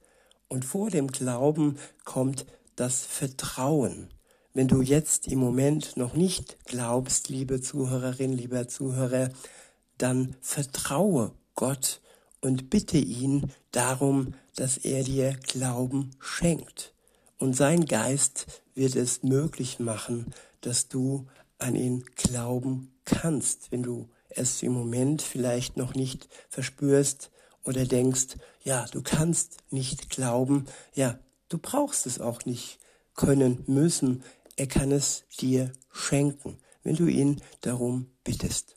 Und 0.48 0.64
vor 0.64 0.90
dem 0.90 1.08
Glauben 1.08 1.78
kommt 2.04 2.44
das 2.76 3.04
Vertrauen. 3.06 4.08
Wenn 4.52 4.66
du 4.66 4.82
jetzt 4.82 5.28
im 5.28 5.38
Moment 5.38 5.96
noch 5.96 6.14
nicht 6.14 6.64
glaubst, 6.64 7.28
liebe 7.28 7.60
Zuhörerin, 7.60 8.32
lieber 8.32 8.66
Zuhörer, 8.66 9.30
dann 9.96 10.34
vertraue 10.40 11.32
Gott 11.54 12.00
und 12.40 12.70
bitte 12.70 12.98
ihn 12.98 13.52
darum, 13.70 14.34
dass 14.56 14.76
er 14.78 15.04
dir 15.04 15.36
Glauben 15.46 16.10
schenkt. 16.18 16.94
Und 17.38 17.54
sein 17.54 17.84
Geist 17.84 18.62
wird 18.74 18.96
es 18.96 19.22
möglich 19.22 19.78
machen, 19.78 20.26
dass 20.60 20.88
du 20.88 21.26
an 21.58 21.76
ihn 21.76 22.04
glauben 22.16 22.92
kannst, 23.04 23.70
wenn 23.70 23.82
du 23.82 24.08
es 24.38 24.62
im 24.62 24.72
Moment 24.72 25.22
vielleicht 25.22 25.76
noch 25.76 25.94
nicht 25.94 26.28
verspürst 26.48 27.30
oder 27.64 27.84
denkst, 27.84 28.36
ja, 28.62 28.86
du 28.86 29.02
kannst 29.02 29.58
nicht 29.70 30.10
glauben, 30.10 30.66
ja, 30.94 31.18
du 31.48 31.58
brauchst 31.58 32.06
es 32.06 32.20
auch 32.20 32.44
nicht 32.44 32.78
können 33.14 33.64
müssen, 33.66 34.22
er 34.56 34.66
kann 34.66 34.92
es 34.92 35.24
dir 35.40 35.72
schenken, 35.92 36.58
wenn 36.82 36.96
du 36.96 37.06
ihn 37.06 37.42
darum 37.60 38.10
bittest. 38.24 38.76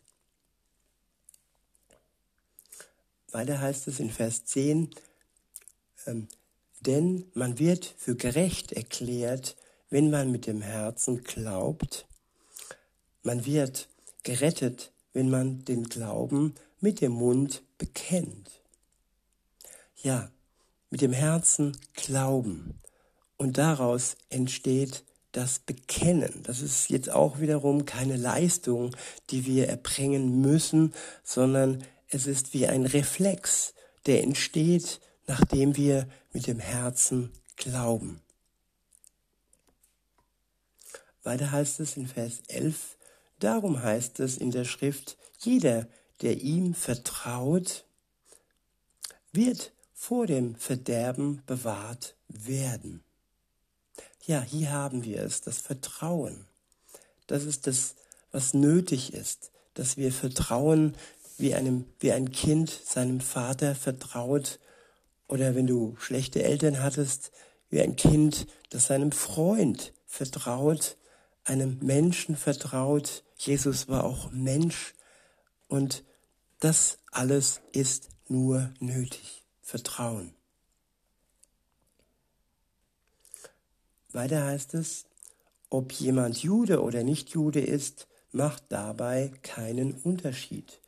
Weiter 3.31 3.59
heißt 3.59 3.87
es 3.87 3.99
in 3.99 4.09
Vers 4.09 4.45
10, 4.45 4.89
ähm, 6.05 6.27
denn 6.81 7.29
man 7.33 7.59
wird 7.59 7.85
für 7.85 8.15
gerecht 8.15 8.73
erklärt, 8.73 9.55
wenn 9.89 10.09
man 10.09 10.31
mit 10.31 10.47
dem 10.47 10.61
Herzen 10.61 11.23
glaubt. 11.23 12.07
Man 13.23 13.45
wird 13.45 13.87
gerettet, 14.23 14.91
wenn 15.13 15.29
man 15.29 15.65
den 15.65 15.85
Glauben 15.85 16.55
mit 16.79 17.01
dem 17.01 17.13
Mund 17.13 17.63
bekennt. 17.77 18.61
Ja, 20.01 20.31
mit 20.89 21.01
dem 21.01 21.13
Herzen 21.13 21.77
glauben. 21.93 22.79
Und 23.37 23.57
daraus 23.57 24.15
entsteht 24.29 25.03
das 25.31 25.59
Bekennen. 25.59 26.43
Das 26.43 26.61
ist 26.61 26.89
jetzt 26.89 27.09
auch 27.09 27.39
wiederum 27.39 27.85
keine 27.85 28.17
Leistung, 28.17 28.95
die 29.29 29.45
wir 29.45 29.69
erbringen 29.69 30.41
müssen, 30.41 30.93
sondern 31.23 31.83
es 32.09 32.27
ist 32.27 32.53
wie 32.53 32.67
ein 32.67 32.85
Reflex, 32.85 33.73
der 34.05 34.23
entsteht, 34.23 34.99
nachdem 35.27 35.77
wir 35.77 36.07
mit 36.33 36.47
dem 36.47 36.59
Herzen 36.59 37.31
glauben. 37.55 38.21
Weiter 41.23 41.51
heißt 41.51 41.79
es 41.79 41.97
in 41.97 42.07
Vers 42.07 42.41
11, 42.47 42.97
darum 43.43 43.81
heißt 43.81 44.19
es 44.19 44.37
in 44.37 44.51
der 44.51 44.65
Schrift, 44.65 45.17
jeder, 45.39 45.87
der 46.21 46.41
ihm 46.41 46.73
vertraut, 46.73 47.85
wird 49.33 49.71
vor 49.93 50.27
dem 50.27 50.55
Verderben 50.55 51.41
bewahrt 51.45 52.15
werden. 52.27 53.03
Ja, 54.25 54.41
hier 54.41 54.71
haben 54.71 55.03
wir 55.03 55.21
es, 55.23 55.41
das 55.41 55.59
Vertrauen. 55.59 56.45
Das 57.27 57.43
ist 57.43 57.67
das, 57.67 57.95
was 58.31 58.53
nötig 58.53 59.13
ist, 59.13 59.51
dass 59.73 59.97
wir 59.97 60.11
vertrauen, 60.11 60.95
wie, 61.37 61.55
einem, 61.55 61.85
wie 61.99 62.11
ein 62.11 62.31
Kind 62.31 62.69
seinem 62.69 63.19
Vater 63.19 63.73
vertraut 63.73 64.59
oder 65.27 65.55
wenn 65.55 65.65
du 65.65 65.95
schlechte 65.97 66.43
Eltern 66.43 66.83
hattest, 66.83 67.31
wie 67.69 67.81
ein 67.81 67.95
Kind, 67.95 68.47
das 68.69 68.87
seinem 68.87 69.11
Freund 69.11 69.93
vertraut, 70.05 70.97
einem 71.43 71.79
Menschen 71.81 72.35
vertraut. 72.35 73.23
Jesus 73.37 73.87
war 73.87 74.03
auch 74.03 74.31
Mensch 74.31 74.93
und 75.67 76.03
das 76.59 76.99
alles 77.11 77.61
ist 77.71 78.09
nur 78.27 78.71
nötig. 78.79 79.43
Vertrauen. 79.61 80.33
Weiter 84.11 84.45
heißt 84.45 84.73
es, 84.73 85.05
ob 85.69 85.93
jemand 85.93 86.43
Jude 86.43 86.81
oder 86.81 87.03
nicht 87.03 87.29
Jude 87.29 87.61
ist, 87.61 88.07
macht 88.33 88.63
dabei 88.69 89.31
keinen 89.41 89.93
Unterschied. 89.93 90.81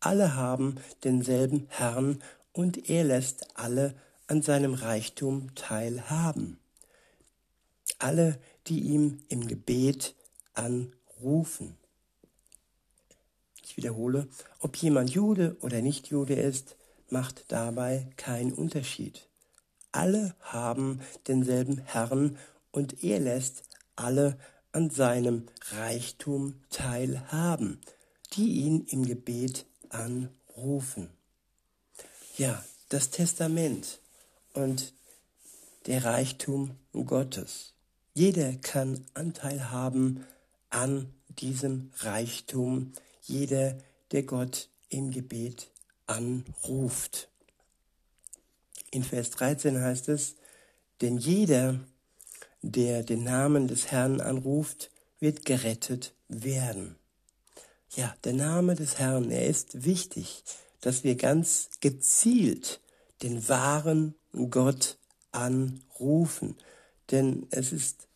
Alle 0.00 0.34
haben 0.34 0.76
denselben 1.04 1.66
Herrn 1.68 2.22
und 2.52 2.88
er 2.88 3.04
lässt 3.04 3.58
alle 3.58 3.94
an 4.26 4.40
seinem 4.40 4.72
Reichtum 4.72 5.54
teilhaben. 5.54 6.58
Alle, 7.98 8.38
die 8.70 8.80
ihm 8.80 9.18
im 9.28 9.46
Gebet 9.48 10.14
anrufen. 10.54 11.76
Ich 13.64 13.76
wiederhole, 13.76 14.28
ob 14.60 14.76
jemand 14.76 15.10
Jude 15.10 15.56
oder 15.60 15.82
nicht 15.82 16.06
Jude 16.06 16.34
ist, 16.34 16.76
macht 17.08 17.44
dabei 17.48 18.10
keinen 18.16 18.52
Unterschied. 18.52 19.28
Alle 19.92 20.36
haben 20.40 21.00
denselben 21.26 21.78
Herrn 21.78 22.38
und 22.70 23.02
er 23.02 23.18
lässt 23.18 23.64
alle 23.96 24.38
an 24.72 24.90
seinem 24.90 25.46
Reichtum 25.72 26.62
teilhaben, 26.70 27.80
die 28.34 28.60
ihn 28.62 28.86
im 28.86 29.04
Gebet 29.04 29.66
anrufen. 29.88 31.10
Ja, 32.36 32.64
das 32.88 33.10
Testament 33.10 34.00
und 34.54 34.94
der 35.86 36.04
Reichtum 36.04 36.76
Gottes. 36.92 37.74
Jeder 38.14 38.54
kann 38.54 39.04
Anteil 39.14 39.70
haben 39.70 40.26
an 40.68 41.12
diesem 41.28 41.90
Reichtum, 41.98 42.92
jeder, 43.22 43.78
der 44.10 44.24
Gott 44.24 44.68
im 44.88 45.10
Gebet 45.10 45.70
anruft. 46.06 47.28
In 48.90 49.04
Vers 49.04 49.30
13 49.30 49.80
heißt 49.80 50.08
es, 50.08 50.34
denn 51.00 51.16
jeder, 51.18 51.80
der 52.62 53.04
den 53.04 53.24
Namen 53.24 53.68
des 53.68 53.90
Herrn 53.90 54.20
anruft, 54.20 54.90
wird 55.20 55.44
gerettet 55.44 56.12
werden. 56.28 56.96
Ja, 57.90 58.14
der 58.24 58.34
Name 58.34 58.74
des 58.74 58.98
Herrn, 58.98 59.30
er 59.30 59.46
ist 59.46 59.84
wichtig, 59.84 60.44
dass 60.80 61.04
wir 61.04 61.14
ganz 61.14 61.70
gezielt 61.80 62.80
den 63.22 63.48
wahren 63.48 64.14
Gott 64.50 64.98
anrufen. 65.32 66.56
Denn 67.10 67.46
es 67.50 67.72
ist 67.72 68.08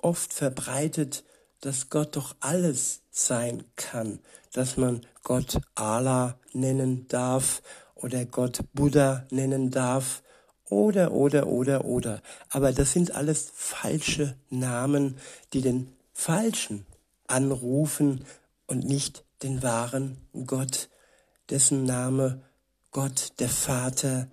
oft 0.00 0.32
verbreitet, 0.32 1.24
dass 1.60 1.88
Gott 1.88 2.16
doch 2.16 2.36
alles 2.40 3.00
sein 3.10 3.64
kann, 3.76 4.18
dass 4.52 4.76
man 4.76 5.00
Gott 5.22 5.60
Allah 5.74 6.38
nennen 6.52 7.08
darf 7.08 7.62
oder 7.94 8.26
Gott 8.26 8.60
Buddha 8.74 9.26
nennen 9.30 9.70
darf 9.70 10.22
oder, 10.68 11.12
oder, 11.12 11.46
oder, 11.46 11.84
oder. 11.84 12.22
Aber 12.50 12.72
das 12.72 12.92
sind 12.92 13.14
alles 13.14 13.50
falsche 13.54 14.36
Namen, 14.50 15.16
die 15.52 15.62
den 15.62 15.92
Falschen 16.12 16.84
anrufen 17.26 18.24
und 18.66 18.84
nicht 18.84 19.24
den 19.42 19.62
wahren 19.62 20.18
Gott, 20.46 20.88
dessen 21.50 21.84
Name 21.84 22.42
Gott 22.90 23.32
der 23.38 23.48
Vater, 23.48 24.28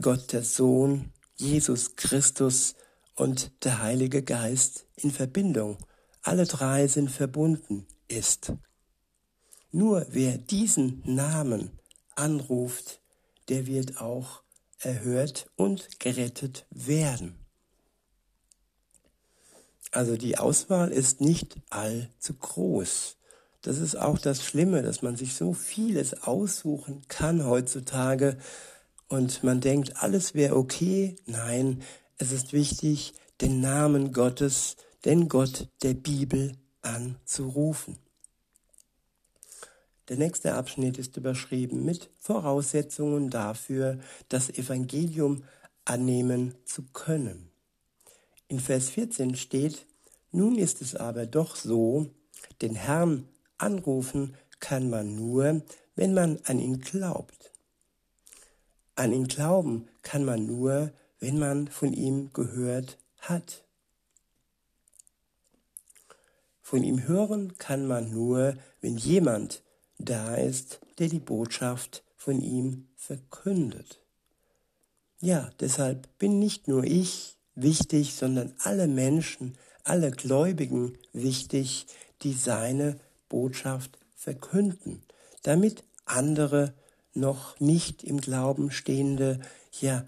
Gott 0.00 0.32
der 0.32 0.42
Sohn, 0.42 1.12
Jesus 1.36 1.96
Christus 1.96 2.74
und 3.14 3.52
der 3.64 3.82
Heilige 3.82 4.22
Geist 4.22 4.86
in 4.96 5.10
Verbindung, 5.10 5.78
alle 6.22 6.46
drei 6.46 6.86
sind 6.86 7.10
verbunden, 7.10 7.86
ist. 8.08 8.52
Nur 9.70 10.06
wer 10.10 10.38
diesen 10.38 11.02
Namen 11.04 11.70
anruft, 12.16 13.00
der 13.48 13.66
wird 13.66 14.00
auch 14.00 14.42
erhört 14.78 15.50
und 15.56 16.00
gerettet 16.00 16.66
werden. 16.70 17.38
Also 19.90 20.16
die 20.16 20.38
Auswahl 20.38 20.90
ist 20.90 21.20
nicht 21.20 21.56
allzu 21.70 22.34
groß. 22.34 23.16
Das 23.62 23.78
ist 23.78 23.96
auch 23.96 24.18
das 24.18 24.44
Schlimme, 24.44 24.82
dass 24.82 25.02
man 25.02 25.16
sich 25.16 25.34
so 25.34 25.54
vieles 25.54 26.22
aussuchen 26.24 27.02
kann 27.08 27.46
heutzutage 27.46 28.38
und 29.08 29.44
man 29.44 29.60
denkt, 29.60 30.02
alles 30.02 30.34
wäre 30.34 30.56
okay. 30.56 31.16
Nein, 31.26 31.82
es 32.18 32.32
ist 32.32 32.52
wichtig, 32.52 33.14
den 33.40 33.60
Namen 33.60 34.12
Gottes, 34.12 34.76
den 35.04 35.28
Gott 35.28 35.68
der 35.82 35.94
Bibel 35.94 36.52
anzurufen. 36.82 37.98
Der 40.08 40.18
nächste 40.18 40.54
Abschnitt 40.54 40.98
ist 40.98 41.16
überschrieben 41.16 41.84
mit 41.84 42.10
Voraussetzungen 42.20 43.30
dafür, 43.30 43.98
das 44.28 44.50
Evangelium 44.50 45.44
annehmen 45.84 46.54
zu 46.64 46.82
können. 46.92 47.50
In 48.48 48.60
Vers 48.60 48.90
14 48.90 49.34
steht, 49.34 49.86
nun 50.30 50.58
ist 50.58 50.82
es 50.82 50.94
aber 50.94 51.26
doch 51.26 51.56
so, 51.56 52.10
den 52.60 52.74
Herrn 52.74 53.28
anrufen 53.56 54.36
kann 54.60 54.90
man 54.90 55.16
nur, 55.16 55.62
wenn 55.96 56.14
man 56.14 56.38
an 56.44 56.58
ihn 56.58 56.80
glaubt. 56.80 57.52
An 58.96 59.12
ihn 59.12 59.26
glauben 59.26 59.88
kann 60.02 60.24
man 60.24 60.46
nur, 60.46 60.92
wenn 61.24 61.38
man 61.38 61.68
von 61.68 61.94
ihm 61.94 62.34
gehört 62.34 62.98
hat. 63.18 63.64
Von 66.60 66.84
ihm 66.84 67.08
hören 67.08 67.56
kann 67.56 67.86
man 67.86 68.10
nur, 68.10 68.58
wenn 68.82 68.98
jemand 68.98 69.62
da 69.96 70.34
ist, 70.34 70.80
der 70.98 71.08
die 71.08 71.20
Botschaft 71.20 72.04
von 72.14 72.42
ihm 72.42 72.88
verkündet. 72.94 74.00
Ja, 75.18 75.50
deshalb 75.60 76.10
bin 76.18 76.38
nicht 76.38 76.68
nur 76.68 76.84
ich 76.84 77.38
wichtig, 77.54 78.16
sondern 78.16 78.52
alle 78.58 78.86
Menschen, 78.86 79.56
alle 79.82 80.10
Gläubigen 80.10 80.98
wichtig, 81.14 81.86
die 82.20 82.34
seine 82.34 83.00
Botschaft 83.30 83.96
verkünden, 84.14 85.02
damit 85.42 85.84
andere 86.04 86.74
noch 87.14 87.58
nicht 87.60 88.04
im 88.04 88.20
Glauben 88.20 88.70
stehende 88.70 89.40
ja 89.80 90.06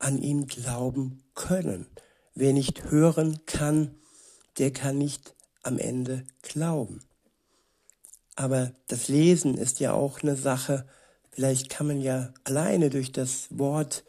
an 0.00 0.20
ihn 0.20 0.46
glauben 0.46 1.22
können. 1.34 1.86
Wer 2.34 2.52
nicht 2.52 2.90
hören 2.90 3.40
kann, 3.46 3.94
der 4.58 4.72
kann 4.72 4.98
nicht 4.98 5.36
am 5.62 5.78
Ende 5.78 6.24
glauben. 6.42 7.00
Aber 8.34 8.72
das 8.88 9.08
Lesen 9.08 9.56
ist 9.56 9.80
ja 9.80 9.92
auch 9.92 10.22
eine 10.22 10.34
Sache, 10.36 10.86
vielleicht 11.30 11.68
kann 11.68 11.86
man 11.86 12.00
ja 12.00 12.32
alleine 12.44 12.90
durch 12.90 13.12
das 13.12 13.46
Wort 13.50 14.04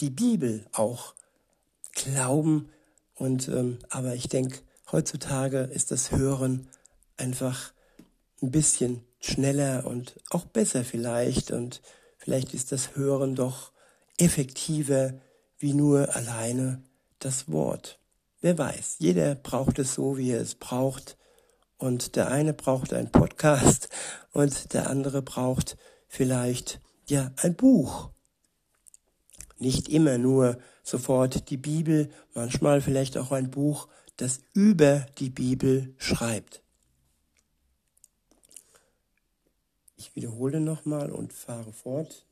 die 0.00 0.10
Bibel 0.10 0.66
auch 0.72 1.14
glauben. 1.92 2.68
Und 3.14 3.48
ähm, 3.48 3.78
aber 3.88 4.14
ich 4.14 4.28
denke, 4.28 4.58
heutzutage 4.92 5.60
ist 5.60 5.90
das 5.90 6.10
Hören 6.10 6.68
einfach 7.16 7.72
ein 8.42 8.50
bisschen 8.50 9.02
schneller 9.20 9.86
und 9.86 10.20
auch 10.30 10.44
besser 10.44 10.84
vielleicht. 10.84 11.50
Und 11.50 11.80
vielleicht 12.18 12.52
ist 12.52 12.72
das 12.72 12.96
Hören 12.96 13.34
doch 13.34 13.72
effektiver 14.18 15.14
wie 15.58 15.74
nur 15.74 16.14
alleine 16.14 16.82
das 17.18 17.50
Wort. 17.50 17.98
Wer 18.40 18.58
weiß, 18.58 18.96
jeder 18.98 19.34
braucht 19.34 19.78
es 19.78 19.94
so, 19.94 20.18
wie 20.18 20.30
er 20.30 20.40
es 20.40 20.54
braucht. 20.54 21.16
Und 21.78 22.16
der 22.16 22.30
eine 22.30 22.52
braucht 22.52 22.92
einen 22.92 23.10
Podcast 23.10 23.88
und 24.32 24.74
der 24.74 24.90
andere 24.90 25.22
braucht 25.22 25.76
vielleicht 26.08 26.80
ja 27.06 27.32
ein 27.36 27.54
Buch. 27.54 28.10
Nicht 29.58 29.88
immer 29.88 30.18
nur 30.18 30.58
sofort 30.82 31.48
die 31.50 31.56
Bibel, 31.56 32.10
manchmal 32.34 32.80
vielleicht 32.80 33.16
auch 33.16 33.32
ein 33.32 33.50
Buch, 33.50 33.88
das 34.16 34.40
über 34.52 35.06
die 35.18 35.30
Bibel 35.30 35.94
schreibt. 35.96 36.62
Ich 39.96 40.14
wiederhole 40.14 40.60
nochmal 40.60 41.10
und 41.10 41.32
fahre 41.32 41.72
fort. 41.72 42.26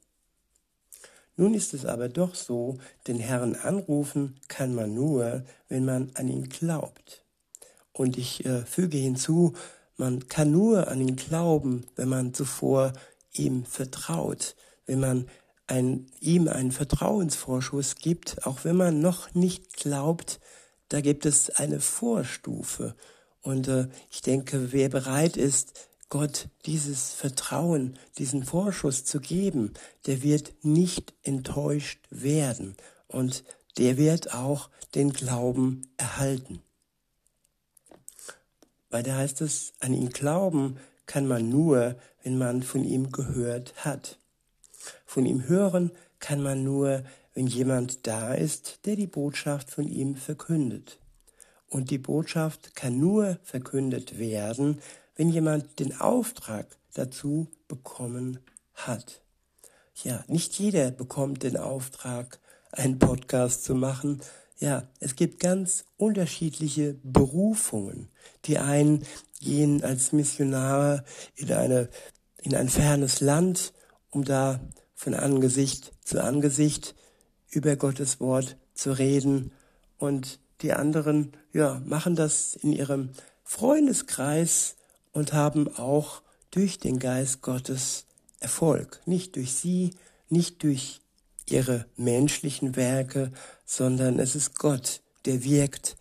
Nun 1.37 1.55
ist 1.55 1.73
es 1.75 1.87
aber 1.87 2.09
doch 2.09 2.35
so, 2.35 2.79
den 3.07 3.19
Herrn 3.19 3.55
anrufen 3.55 4.39
kann 4.49 4.75
man 4.75 4.95
nur, 4.95 5.45
wenn 5.69 5.85
man 5.85 6.11
an 6.15 6.29
ihn 6.29 6.49
glaubt. 6.49 7.25
Und 7.93 8.19
ich 8.19 8.45
äh, 8.45 8.65
füge 8.65 8.99
hinzu, 8.99 9.55
man 9.97 10.29
kann 10.29 10.51
nur 10.51 10.89
an 10.89 11.01
ihn 11.01 11.17
glauben, 11.17 11.87
wenn 11.97 12.09
man 12.09 12.35
zuvor 12.35 12.93
ihm 13.33 13.65
vertraut, 13.65 14.57
wenn 14.87 15.01
man 15.01 15.29
ein, 15.67 16.07
ihm 16.21 16.49
einen 16.49 16.73
Vertrauensvorschuss 16.73 17.97
gibt, 17.97 18.47
auch 18.47 18.65
wenn 18.65 18.77
man 18.77 19.01
noch 19.01 19.35
nicht 19.35 19.77
glaubt, 19.77 20.41
da 20.89 21.01
gibt 21.01 21.25
es 21.25 21.51
eine 21.51 21.81
Vorstufe. 21.81 22.95
Und 23.41 23.69
äh, 23.69 23.89
ich 24.11 24.21
denke, 24.21 24.73
wer 24.73 24.89
bereit 24.89 25.37
ist, 25.37 25.89
Gott 26.13 26.49
dieses 26.67 27.15
Vertrauen, 27.15 27.99
diesen 28.19 28.45
Vorschuss 28.45 29.07
zu 29.07 29.19
geben, 29.19 29.73
der 30.05 30.23
wird 30.23 30.53
nicht 30.63 31.15
enttäuscht 31.23 32.07
werden 32.11 32.77
und 33.09 33.45
der 33.79 33.97
wird 33.97 34.35
auch 34.35 34.69
den 34.95 35.15
Glauben 35.15 35.89
erhalten. 35.97 36.61
Weil 38.91 39.03
da 39.05 39.17
heißt 39.17 39.41
es, 39.41 39.73
an 39.81 39.95
ihn 39.95 40.11
glauben 40.11 40.77
kann 41.07 41.27
man 41.27 41.49
nur, 41.49 41.97
wenn 42.23 42.37
man 42.37 42.63
von 42.63 42.85
ihm 42.85 43.11
gehört 43.11 43.73
hat. 43.83 44.19
Von 45.07 45.25
ihm 45.25 45.49
hören 45.49 45.93
kann 46.19 46.43
man 46.43 46.63
nur, 46.63 47.05
wenn 47.33 47.47
jemand 47.47 48.07
da 48.07 48.35
ist, 48.35 48.81
der 48.85 48.97
die 48.97 49.07
Botschaft 49.07 49.71
von 49.71 49.89
ihm 49.89 50.17
verkündet. 50.17 50.99
Und 51.71 51.89
die 51.89 51.97
Botschaft 51.97 52.77
kann 52.77 53.01
nur 53.01 53.39
verkündet 53.45 54.19
werden, 54.19 54.83
wenn 55.23 55.31
jemand 55.31 55.79
den 55.79 56.01
Auftrag 56.01 56.67
dazu 56.95 57.47
bekommen 57.69 58.41
hat. 58.75 59.23
Ja, 60.03 60.25
nicht 60.27 60.59
jeder 60.59 60.91
bekommt 60.91 61.45
den 61.45 61.57
Auftrag, 61.57 62.41
einen 62.73 62.99
Podcast 62.99 63.63
zu 63.63 63.77
machen. 63.77 64.21
Ja, 64.59 64.89
es 64.99 65.15
gibt 65.15 65.39
ganz 65.39 65.85
unterschiedliche 65.97 66.97
Berufungen. 67.05 68.09
Die 68.47 68.59
einen 68.59 69.07
gehen 69.39 69.85
als 69.85 70.11
Missionare 70.11 71.05
in 71.37 71.53
eine, 71.53 71.89
in 72.39 72.57
ein 72.57 72.69
fernes 72.69 73.21
Land, 73.21 73.73
um 74.11 74.25
da 74.25 74.59
von 74.93 75.15
Angesicht 75.15 75.93
zu 76.05 76.21
Angesicht 76.21 76.97
über 77.49 77.77
Gottes 77.77 78.19
Wort 78.19 78.57
zu 78.75 78.91
reden. 78.91 79.53
Und 79.99 80.41
die 80.63 80.73
anderen, 80.73 81.37
ja, 81.53 81.81
machen 81.85 82.17
das 82.17 82.57
in 82.57 82.73
ihrem 82.73 83.11
Freundeskreis 83.45 84.75
und 85.13 85.33
haben 85.33 85.75
auch 85.77 86.23
durch 86.51 86.79
den 86.79 86.99
Geist 86.99 87.43
Gottes 87.43 88.07
Erfolg. 88.41 89.01
Nicht 89.07 89.37
durch 89.37 89.55
sie, 89.55 89.95
nicht 90.29 90.63
durch 90.63 91.01
ihre 91.49 91.87
menschlichen 91.97 92.77
Werke, 92.77 93.33
sondern 93.65 94.19
es 94.19 94.35
ist 94.35 94.59
Gott, 94.59 95.03
der 95.25 95.45
wirkt 95.45 95.97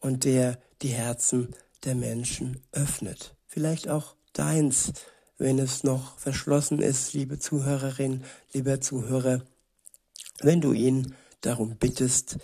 und 0.00 0.24
der 0.24 0.58
die 0.82 0.88
Herzen 0.88 1.54
der 1.84 1.94
Menschen 1.94 2.62
öffnet. 2.72 3.36
Vielleicht 3.46 3.88
auch 3.88 4.16
deins, 4.32 4.92
wenn 5.38 5.58
es 5.58 5.84
noch 5.84 6.18
verschlossen 6.18 6.80
ist, 6.80 7.12
liebe 7.12 7.38
Zuhörerin, 7.38 8.24
lieber 8.52 8.80
Zuhörer, 8.80 9.42
wenn 10.40 10.60
du 10.60 10.72
ihn 10.72 11.14
darum 11.40 11.76
bittest, 11.76 12.38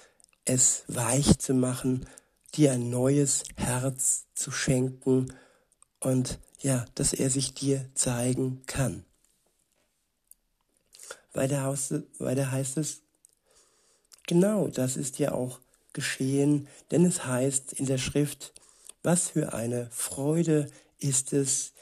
es 0.44 0.84
weich 0.88 1.38
zu 1.38 1.54
machen, 1.54 2.06
dir 2.54 2.72
ein 2.72 2.90
neues 2.90 3.44
Herz 3.56 4.26
zu 4.34 4.50
schenken, 4.50 5.32
und 6.00 6.38
ja, 6.60 6.84
dass 6.94 7.12
er 7.12 7.30
sich 7.30 7.54
dir 7.54 7.88
zeigen 7.94 8.62
kann. 8.66 9.04
Weiter, 11.32 11.74
weiter 12.18 12.50
heißt 12.50 12.76
es, 12.78 13.02
genau 14.26 14.68
das 14.68 14.96
ist 14.96 15.18
ja 15.18 15.32
auch 15.32 15.60
geschehen, 15.92 16.68
denn 16.90 17.04
es 17.04 17.24
heißt 17.24 17.72
in 17.74 17.86
der 17.86 17.98
Schrift, 17.98 18.52
was 19.02 19.28
für 19.30 19.52
eine 19.52 19.88
Freude 19.90 20.70
ist 20.98 21.32
es, 21.32 21.72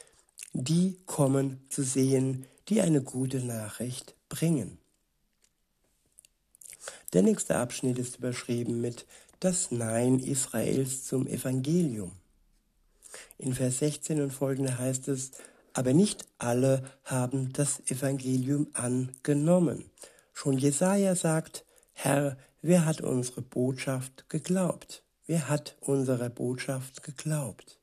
die 0.53 0.97
kommen 1.05 1.61
zu 1.69 1.83
sehen, 1.83 2.45
die 2.69 2.81
eine 2.81 3.01
gute 3.01 3.39
Nachricht 3.39 4.15
bringen. 4.29 4.77
Der 7.13 7.23
nächste 7.23 7.55
Abschnitt 7.57 7.97
ist 7.97 8.17
überschrieben 8.17 8.81
mit 8.81 9.05
das 9.39 9.71
Nein 9.71 10.19
Israels 10.19 11.05
zum 11.05 11.27
Evangelium. 11.27 12.11
In 13.37 13.53
Vers 13.53 13.79
16 13.79 14.21
und 14.21 14.31
folgende 14.31 14.77
heißt 14.77 15.07
es, 15.07 15.31
aber 15.73 15.93
nicht 15.93 16.25
alle 16.37 16.83
haben 17.03 17.53
das 17.53 17.79
Evangelium 17.89 18.67
angenommen. 18.73 19.89
Schon 20.33 20.57
Jesaja 20.57 21.15
sagt, 21.15 21.65
Herr, 21.93 22.37
wer 22.61 22.85
hat 22.85 23.01
unsere 23.01 23.41
Botschaft 23.41 24.29
geglaubt? 24.29 25.03
Wer 25.25 25.47
hat 25.47 25.75
unsere 25.79 26.29
Botschaft 26.29 27.03
geglaubt? 27.03 27.79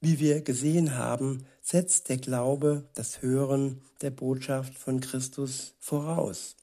Wie 0.00 0.18
wir 0.18 0.42
gesehen 0.42 0.98
haben, 0.98 1.46
setzt 1.62 2.10
der 2.10 2.18
Glaube 2.18 2.84
das 2.94 3.22
Hören 3.22 3.80
der 4.02 4.10
Botschaft 4.10 4.78
von 4.78 5.00
Christus 5.00 5.74
voraus. 5.80 6.56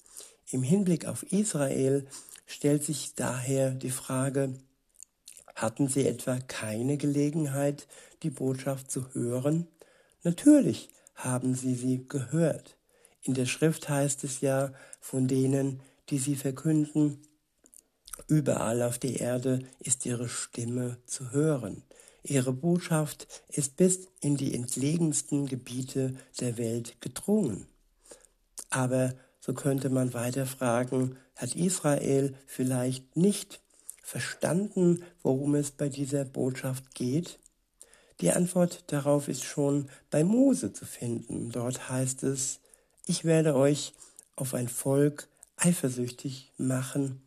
Im 0.51 0.61
Hinblick 0.61 1.05
auf 1.05 1.23
Israel 1.31 2.05
stellt 2.45 2.83
sich 2.83 3.15
daher 3.15 3.71
die 3.71 3.89
Frage, 3.89 4.53
hatten 5.55 5.87
sie 5.87 6.07
etwa 6.07 6.39
keine 6.39 6.97
Gelegenheit, 6.97 7.87
die 8.23 8.29
Botschaft 8.29 8.91
zu 8.91 9.13
hören? 9.13 9.67
Natürlich 10.23 10.89
haben 11.15 11.55
sie 11.55 11.75
sie 11.75 12.05
gehört. 12.07 12.77
In 13.23 13.33
der 13.33 13.45
Schrift 13.45 13.89
heißt 13.89 14.23
es 14.23 14.41
ja 14.41 14.73
von 14.99 15.27
denen, 15.27 15.81
die 16.09 16.17
sie 16.17 16.35
verkünden, 16.35 17.19
überall 18.27 18.81
auf 18.81 18.97
der 18.97 19.19
Erde 19.19 19.59
ist 19.79 20.05
ihre 20.05 20.29
Stimme 20.29 20.97
zu 21.05 21.31
hören. 21.31 21.83
Ihre 22.23 22.53
Botschaft 22.53 23.27
ist 23.49 23.77
bis 23.77 24.07
in 24.19 24.37
die 24.37 24.53
entlegensten 24.53 25.47
Gebiete 25.47 26.15
der 26.39 26.57
Welt 26.57 27.01
gedrungen. 27.01 27.65
Aber 28.69 29.15
so 29.39 29.53
könnte 29.53 29.89
man 29.89 30.13
weiter 30.13 30.45
fragen, 30.45 31.17
hat 31.35 31.55
Israel 31.55 32.35
vielleicht 32.45 33.15
nicht 33.15 33.59
verstanden, 34.11 35.05
worum 35.23 35.55
es 35.55 35.71
bei 35.71 35.87
dieser 35.87 36.25
Botschaft 36.25 36.93
geht? 36.95 37.39
Die 38.19 38.33
Antwort 38.33 38.83
darauf 38.87 39.29
ist 39.29 39.45
schon 39.45 39.89
bei 40.09 40.25
Mose 40.25 40.73
zu 40.73 40.85
finden. 40.85 41.49
Dort 41.49 41.89
heißt 41.89 42.23
es, 42.23 42.59
ich 43.05 43.23
werde 43.23 43.55
euch 43.55 43.93
auf 44.35 44.53
ein 44.53 44.67
Volk 44.67 45.29
eifersüchtig 45.55 46.51
machen, 46.57 47.21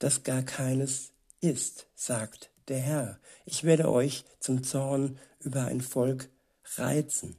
das 0.00 0.24
gar 0.24 0.42
keines 0.42 1.12
ist, 1.40 1.86
sagt 1.94 2.50
der 2.66 2.80
Herr. 2.80 3.20
Ich 3.44 3.62
werde 3.62 3.88
euch 3.88 4.24
zum 4.40 4.64
Zorn 4.64 5.20
über 5.38 5.66
ein 5.66 5.80
Volk 5.80 6.28
reizen, 6.74 7.36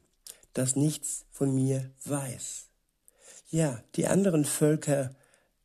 das 0.53 0.77
nichts 0.77 1.25
von 1.31 1.53
mir 1.53 1.91
weiß. 2.05 2.67
Ja, 3.49 3.83
die 3.95 4.07
anderen 4.07 4.45
Völker 4.45 5.13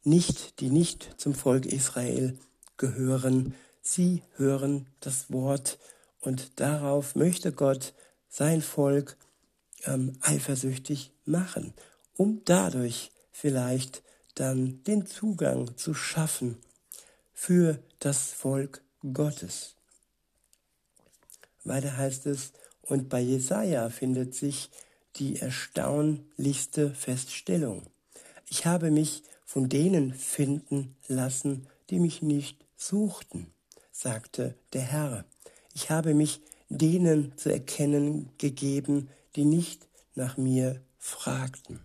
nicht, 0.02 0.58
die 0.58 0.70
nicht 0.70 1.14
zum 1.16 1.32
Volk 1.32 1.64
Israel 1.64 2.36
gehören, 2.76 3.54
sie 3.82 4.22
hören 4.36 4.86
das 5.00 5.30
Wort 5.32 5.78
und 6.20 6.58
darauf 6.60 7.14
möchte 7.14 7.52
Gott 7.52 7.94
sein 8.28 8.62
Volk 8.62 9.16
ähm, 9.84 10.12
eifersüchtig 10.20 11.12
machen, 11.24 11.74
um 12.16 12.42
dadurch 12.44 13.10
vielleicht 13.30 14.02
dann 14.34 14.82
den 14.84 15.06
Zugang 15.06 15.76
zu 15.76 15.94
schaffen 15.94 16.56
für 17.32 17.78
das 18.00 18.32
Volk 18.32 18.82
Gottes. 19.12 19.74
Weiter 21.64 21.96
heißt 21.96 22.26
es, 22.26 22.52
und 22.82 23.08
bei 23.08 23.20
Jesaja 23.20 23.88
findet 23.88 24.34
sich 24.34 24.70
die 25.16 25.36
erstaunlichste 25.40 26.90
Feststellung. 26.90 27.82
Ich 28.48 28.66
habe 28.66 28.90
mich 28.90 29.22
von 29.44 29.68
denen 29.68 30.12
finden 30.12 30.96
lassen, 31.08 31.66
die 31.90 32.00
mich 32.00 32.22
nicht 32.22 32.63
suchten, 32.76 33.52
sagte 33.92 34.54
der 34.72 34.82
Herr. 34.82 35.24
Ich 35.74 35.90
habe 35.90 36.14
mich 36.14 36.40
denen 36.68 37.36
zu 37.36 37.52
erkennen 37.52 38.30
gegeben, 38.38 39.08
die 39.36 39.44
nicht 39.44 39.88
nach 40.14 40.36
mir 40.36 40.82
fragten. 40.98 41.80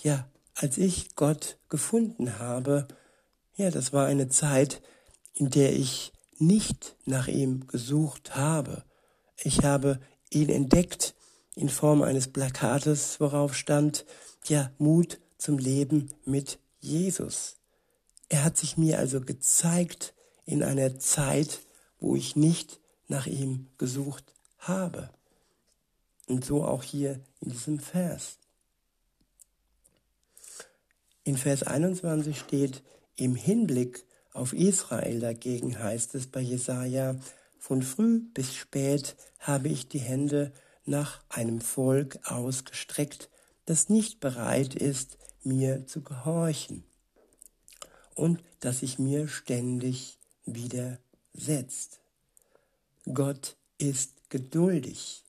Ja, 0.00 0.28
als 0.54 0.78
ich 0.78 1.14
Gott 1.16 1.58
gefunden 1.68 2.38
habe, 2.38 2.88
ja, 3.56 3.70
das 3.70 3.92
war 3.92 4.06
eine 4.06 4.28
Zeit, 4.28 4.82
in 5.34 5.50
der 5.50 5.72
ich 5.72 6.12
nicht 6.38 6.96
nach 7.04 7.28
ihm 7.28 7.66
gesucht 7.66 8.36
habe. 8.36 8.84
Ich 9.36 9.64
habe 9.64 10.00
ihn 10.30 10.48
entdeckt 10.48 11.14
in 11.54 11.68
Form 11.68 12.02
eines 12.02 12.28
Plakates, 12.28 13.18
worauf 13.20 13.54
stand, 13.54 14.04
ja, 14.46 14.70
Mut 14.78 15.20
zum 15.38 15.58
Leben 15.58 16.10
mit 16.24 16.58
Jesus. 16.80 17.57
Er 18.28 18.44
hat 18.44 18.56
sich 18.56 18.76
mir 18.76 18.98
also 18.98 19.20
gezeigt 19.20 20.14
in 20.44 20.62
einer 20.62 20.98
Zeit, 20.98 21.60
wo 21.98 22.14
ich 22.14 22.36
nicht 22.36 22.80
nach 23.06 23.26
ihm 23.26 23.68
gesucht 23.78 24.34
habe. 24.58 25.10
Und 26.26 26.44
so 26.44 26.62
auch 26.64 26.82
hier 26.82 27.20
in 27.40 27.50
diesem 27.50 27.78
Vers. 27.78 28.38
In 31.24 31.36
Vers 31.36 31.62
21 31.62 32.38
steht, 32.38 32.82
im 33.16 33.34
Hinblick 33.34 34.04
auf 34.32 34.52
Israel 34.52 35.20
dagegen 35.20 35.78
heißt 35.78 36.14
es 36.14 36.26
bei 36.26 36.40
Jesaja, 36.40 37.16
von 37.58 37.82
früh 37.82 38.20
bis 38.20 38.54
spät 38.54 39.16
habe 39.38 39.68
ich 39.68 39.88
die 39.88 39.98
Hände 39.98 40.52
nach 40.84 41.22
einem 41.28 41.60
Volk 41.60 42.18
ausgestreckt, 42.24 43.30
das 43.64 43.88
nicht 43.88 44.20
bereit 44.20 44.74
ist, 44.74 45.18
mir 45.42 45.86
zu 45.86 46.02
gehorchen 46.02 46.87
und 48.18 48.42
das 48.60 48.80
sich 48.80 48.98
mir 48.98 49.28
ständig 49.28 50.18
widersetzt. 50.44 52.00
Gott 53.12 53.56
ist 53.78 54.28
geduldig, 54.28 55.24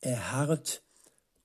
er 0.00 0.32
harrt 0.32 0.82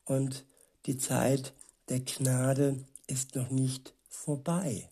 und 0.05 0.45
die 0.85 0.97
Zeit 0.97 1.53
der 1.89 2.01
Gnade 2.01 2.85
ist 3.07 3.35
noch 3.35 3.49
nicht 3.49 3.93
vorbei. 4.07 4.89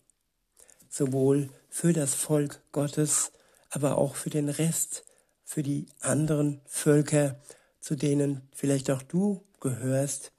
Sowohl 0.90 1.50
für 1.70 1.92
das 1.92 2.14
Volk 2.14 2.60
Gottes, 2.72 3.30
aber 3.70 3.96
auch 3.96 4.16
für 4.16 4.30
den 4.30 4.48
Rest, 4.48 5.04
für 5.44 5.62
die 5.62 5.86
anderen 6.00 6.60
Völker, 6.66 7.40
zu 7.80 7.94
denen 7.94 8.48
vielleicht 8.52 8.90
auch 8.90 9.02
du 9.02 9.44
gehörst. 9.60 10.32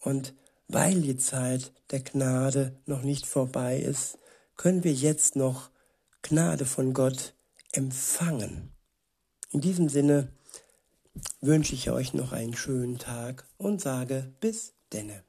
Und 0.00 0.34
weil 0.68 1.00
die 1.00 1.16
Zeit 1.16 1.72
der 1.92 2.00
Gnade 2.00 2.76
noch 2.86 3.02
nicht 3.02 3.26
vorbei 3.26 3.78
ist, 3.78 4.18
können 4.56 4.84
wir 4.84 4.92
jetzt 4.92 5.36
noch 5.36 5.70
Gnade 6.22 6.64
von 6.64 6.92
Gott 6.92 7.34
empfangen. 7.72 8.72
In 9.50 9.60
diesem 9.60 9.88
Sinne 9.88 10.28
wünsche 11.40 11.74
ich 11.74 11.90
euch 11.90 12.14
noch 12.14 12.32
einen 12.32 12.56
schönen 12.56 12.98
Tag 12.98 13.46
und 13.58 13.80
sage 13.80 14.32
bis 14.40 14.74
denne. 14.92 15.25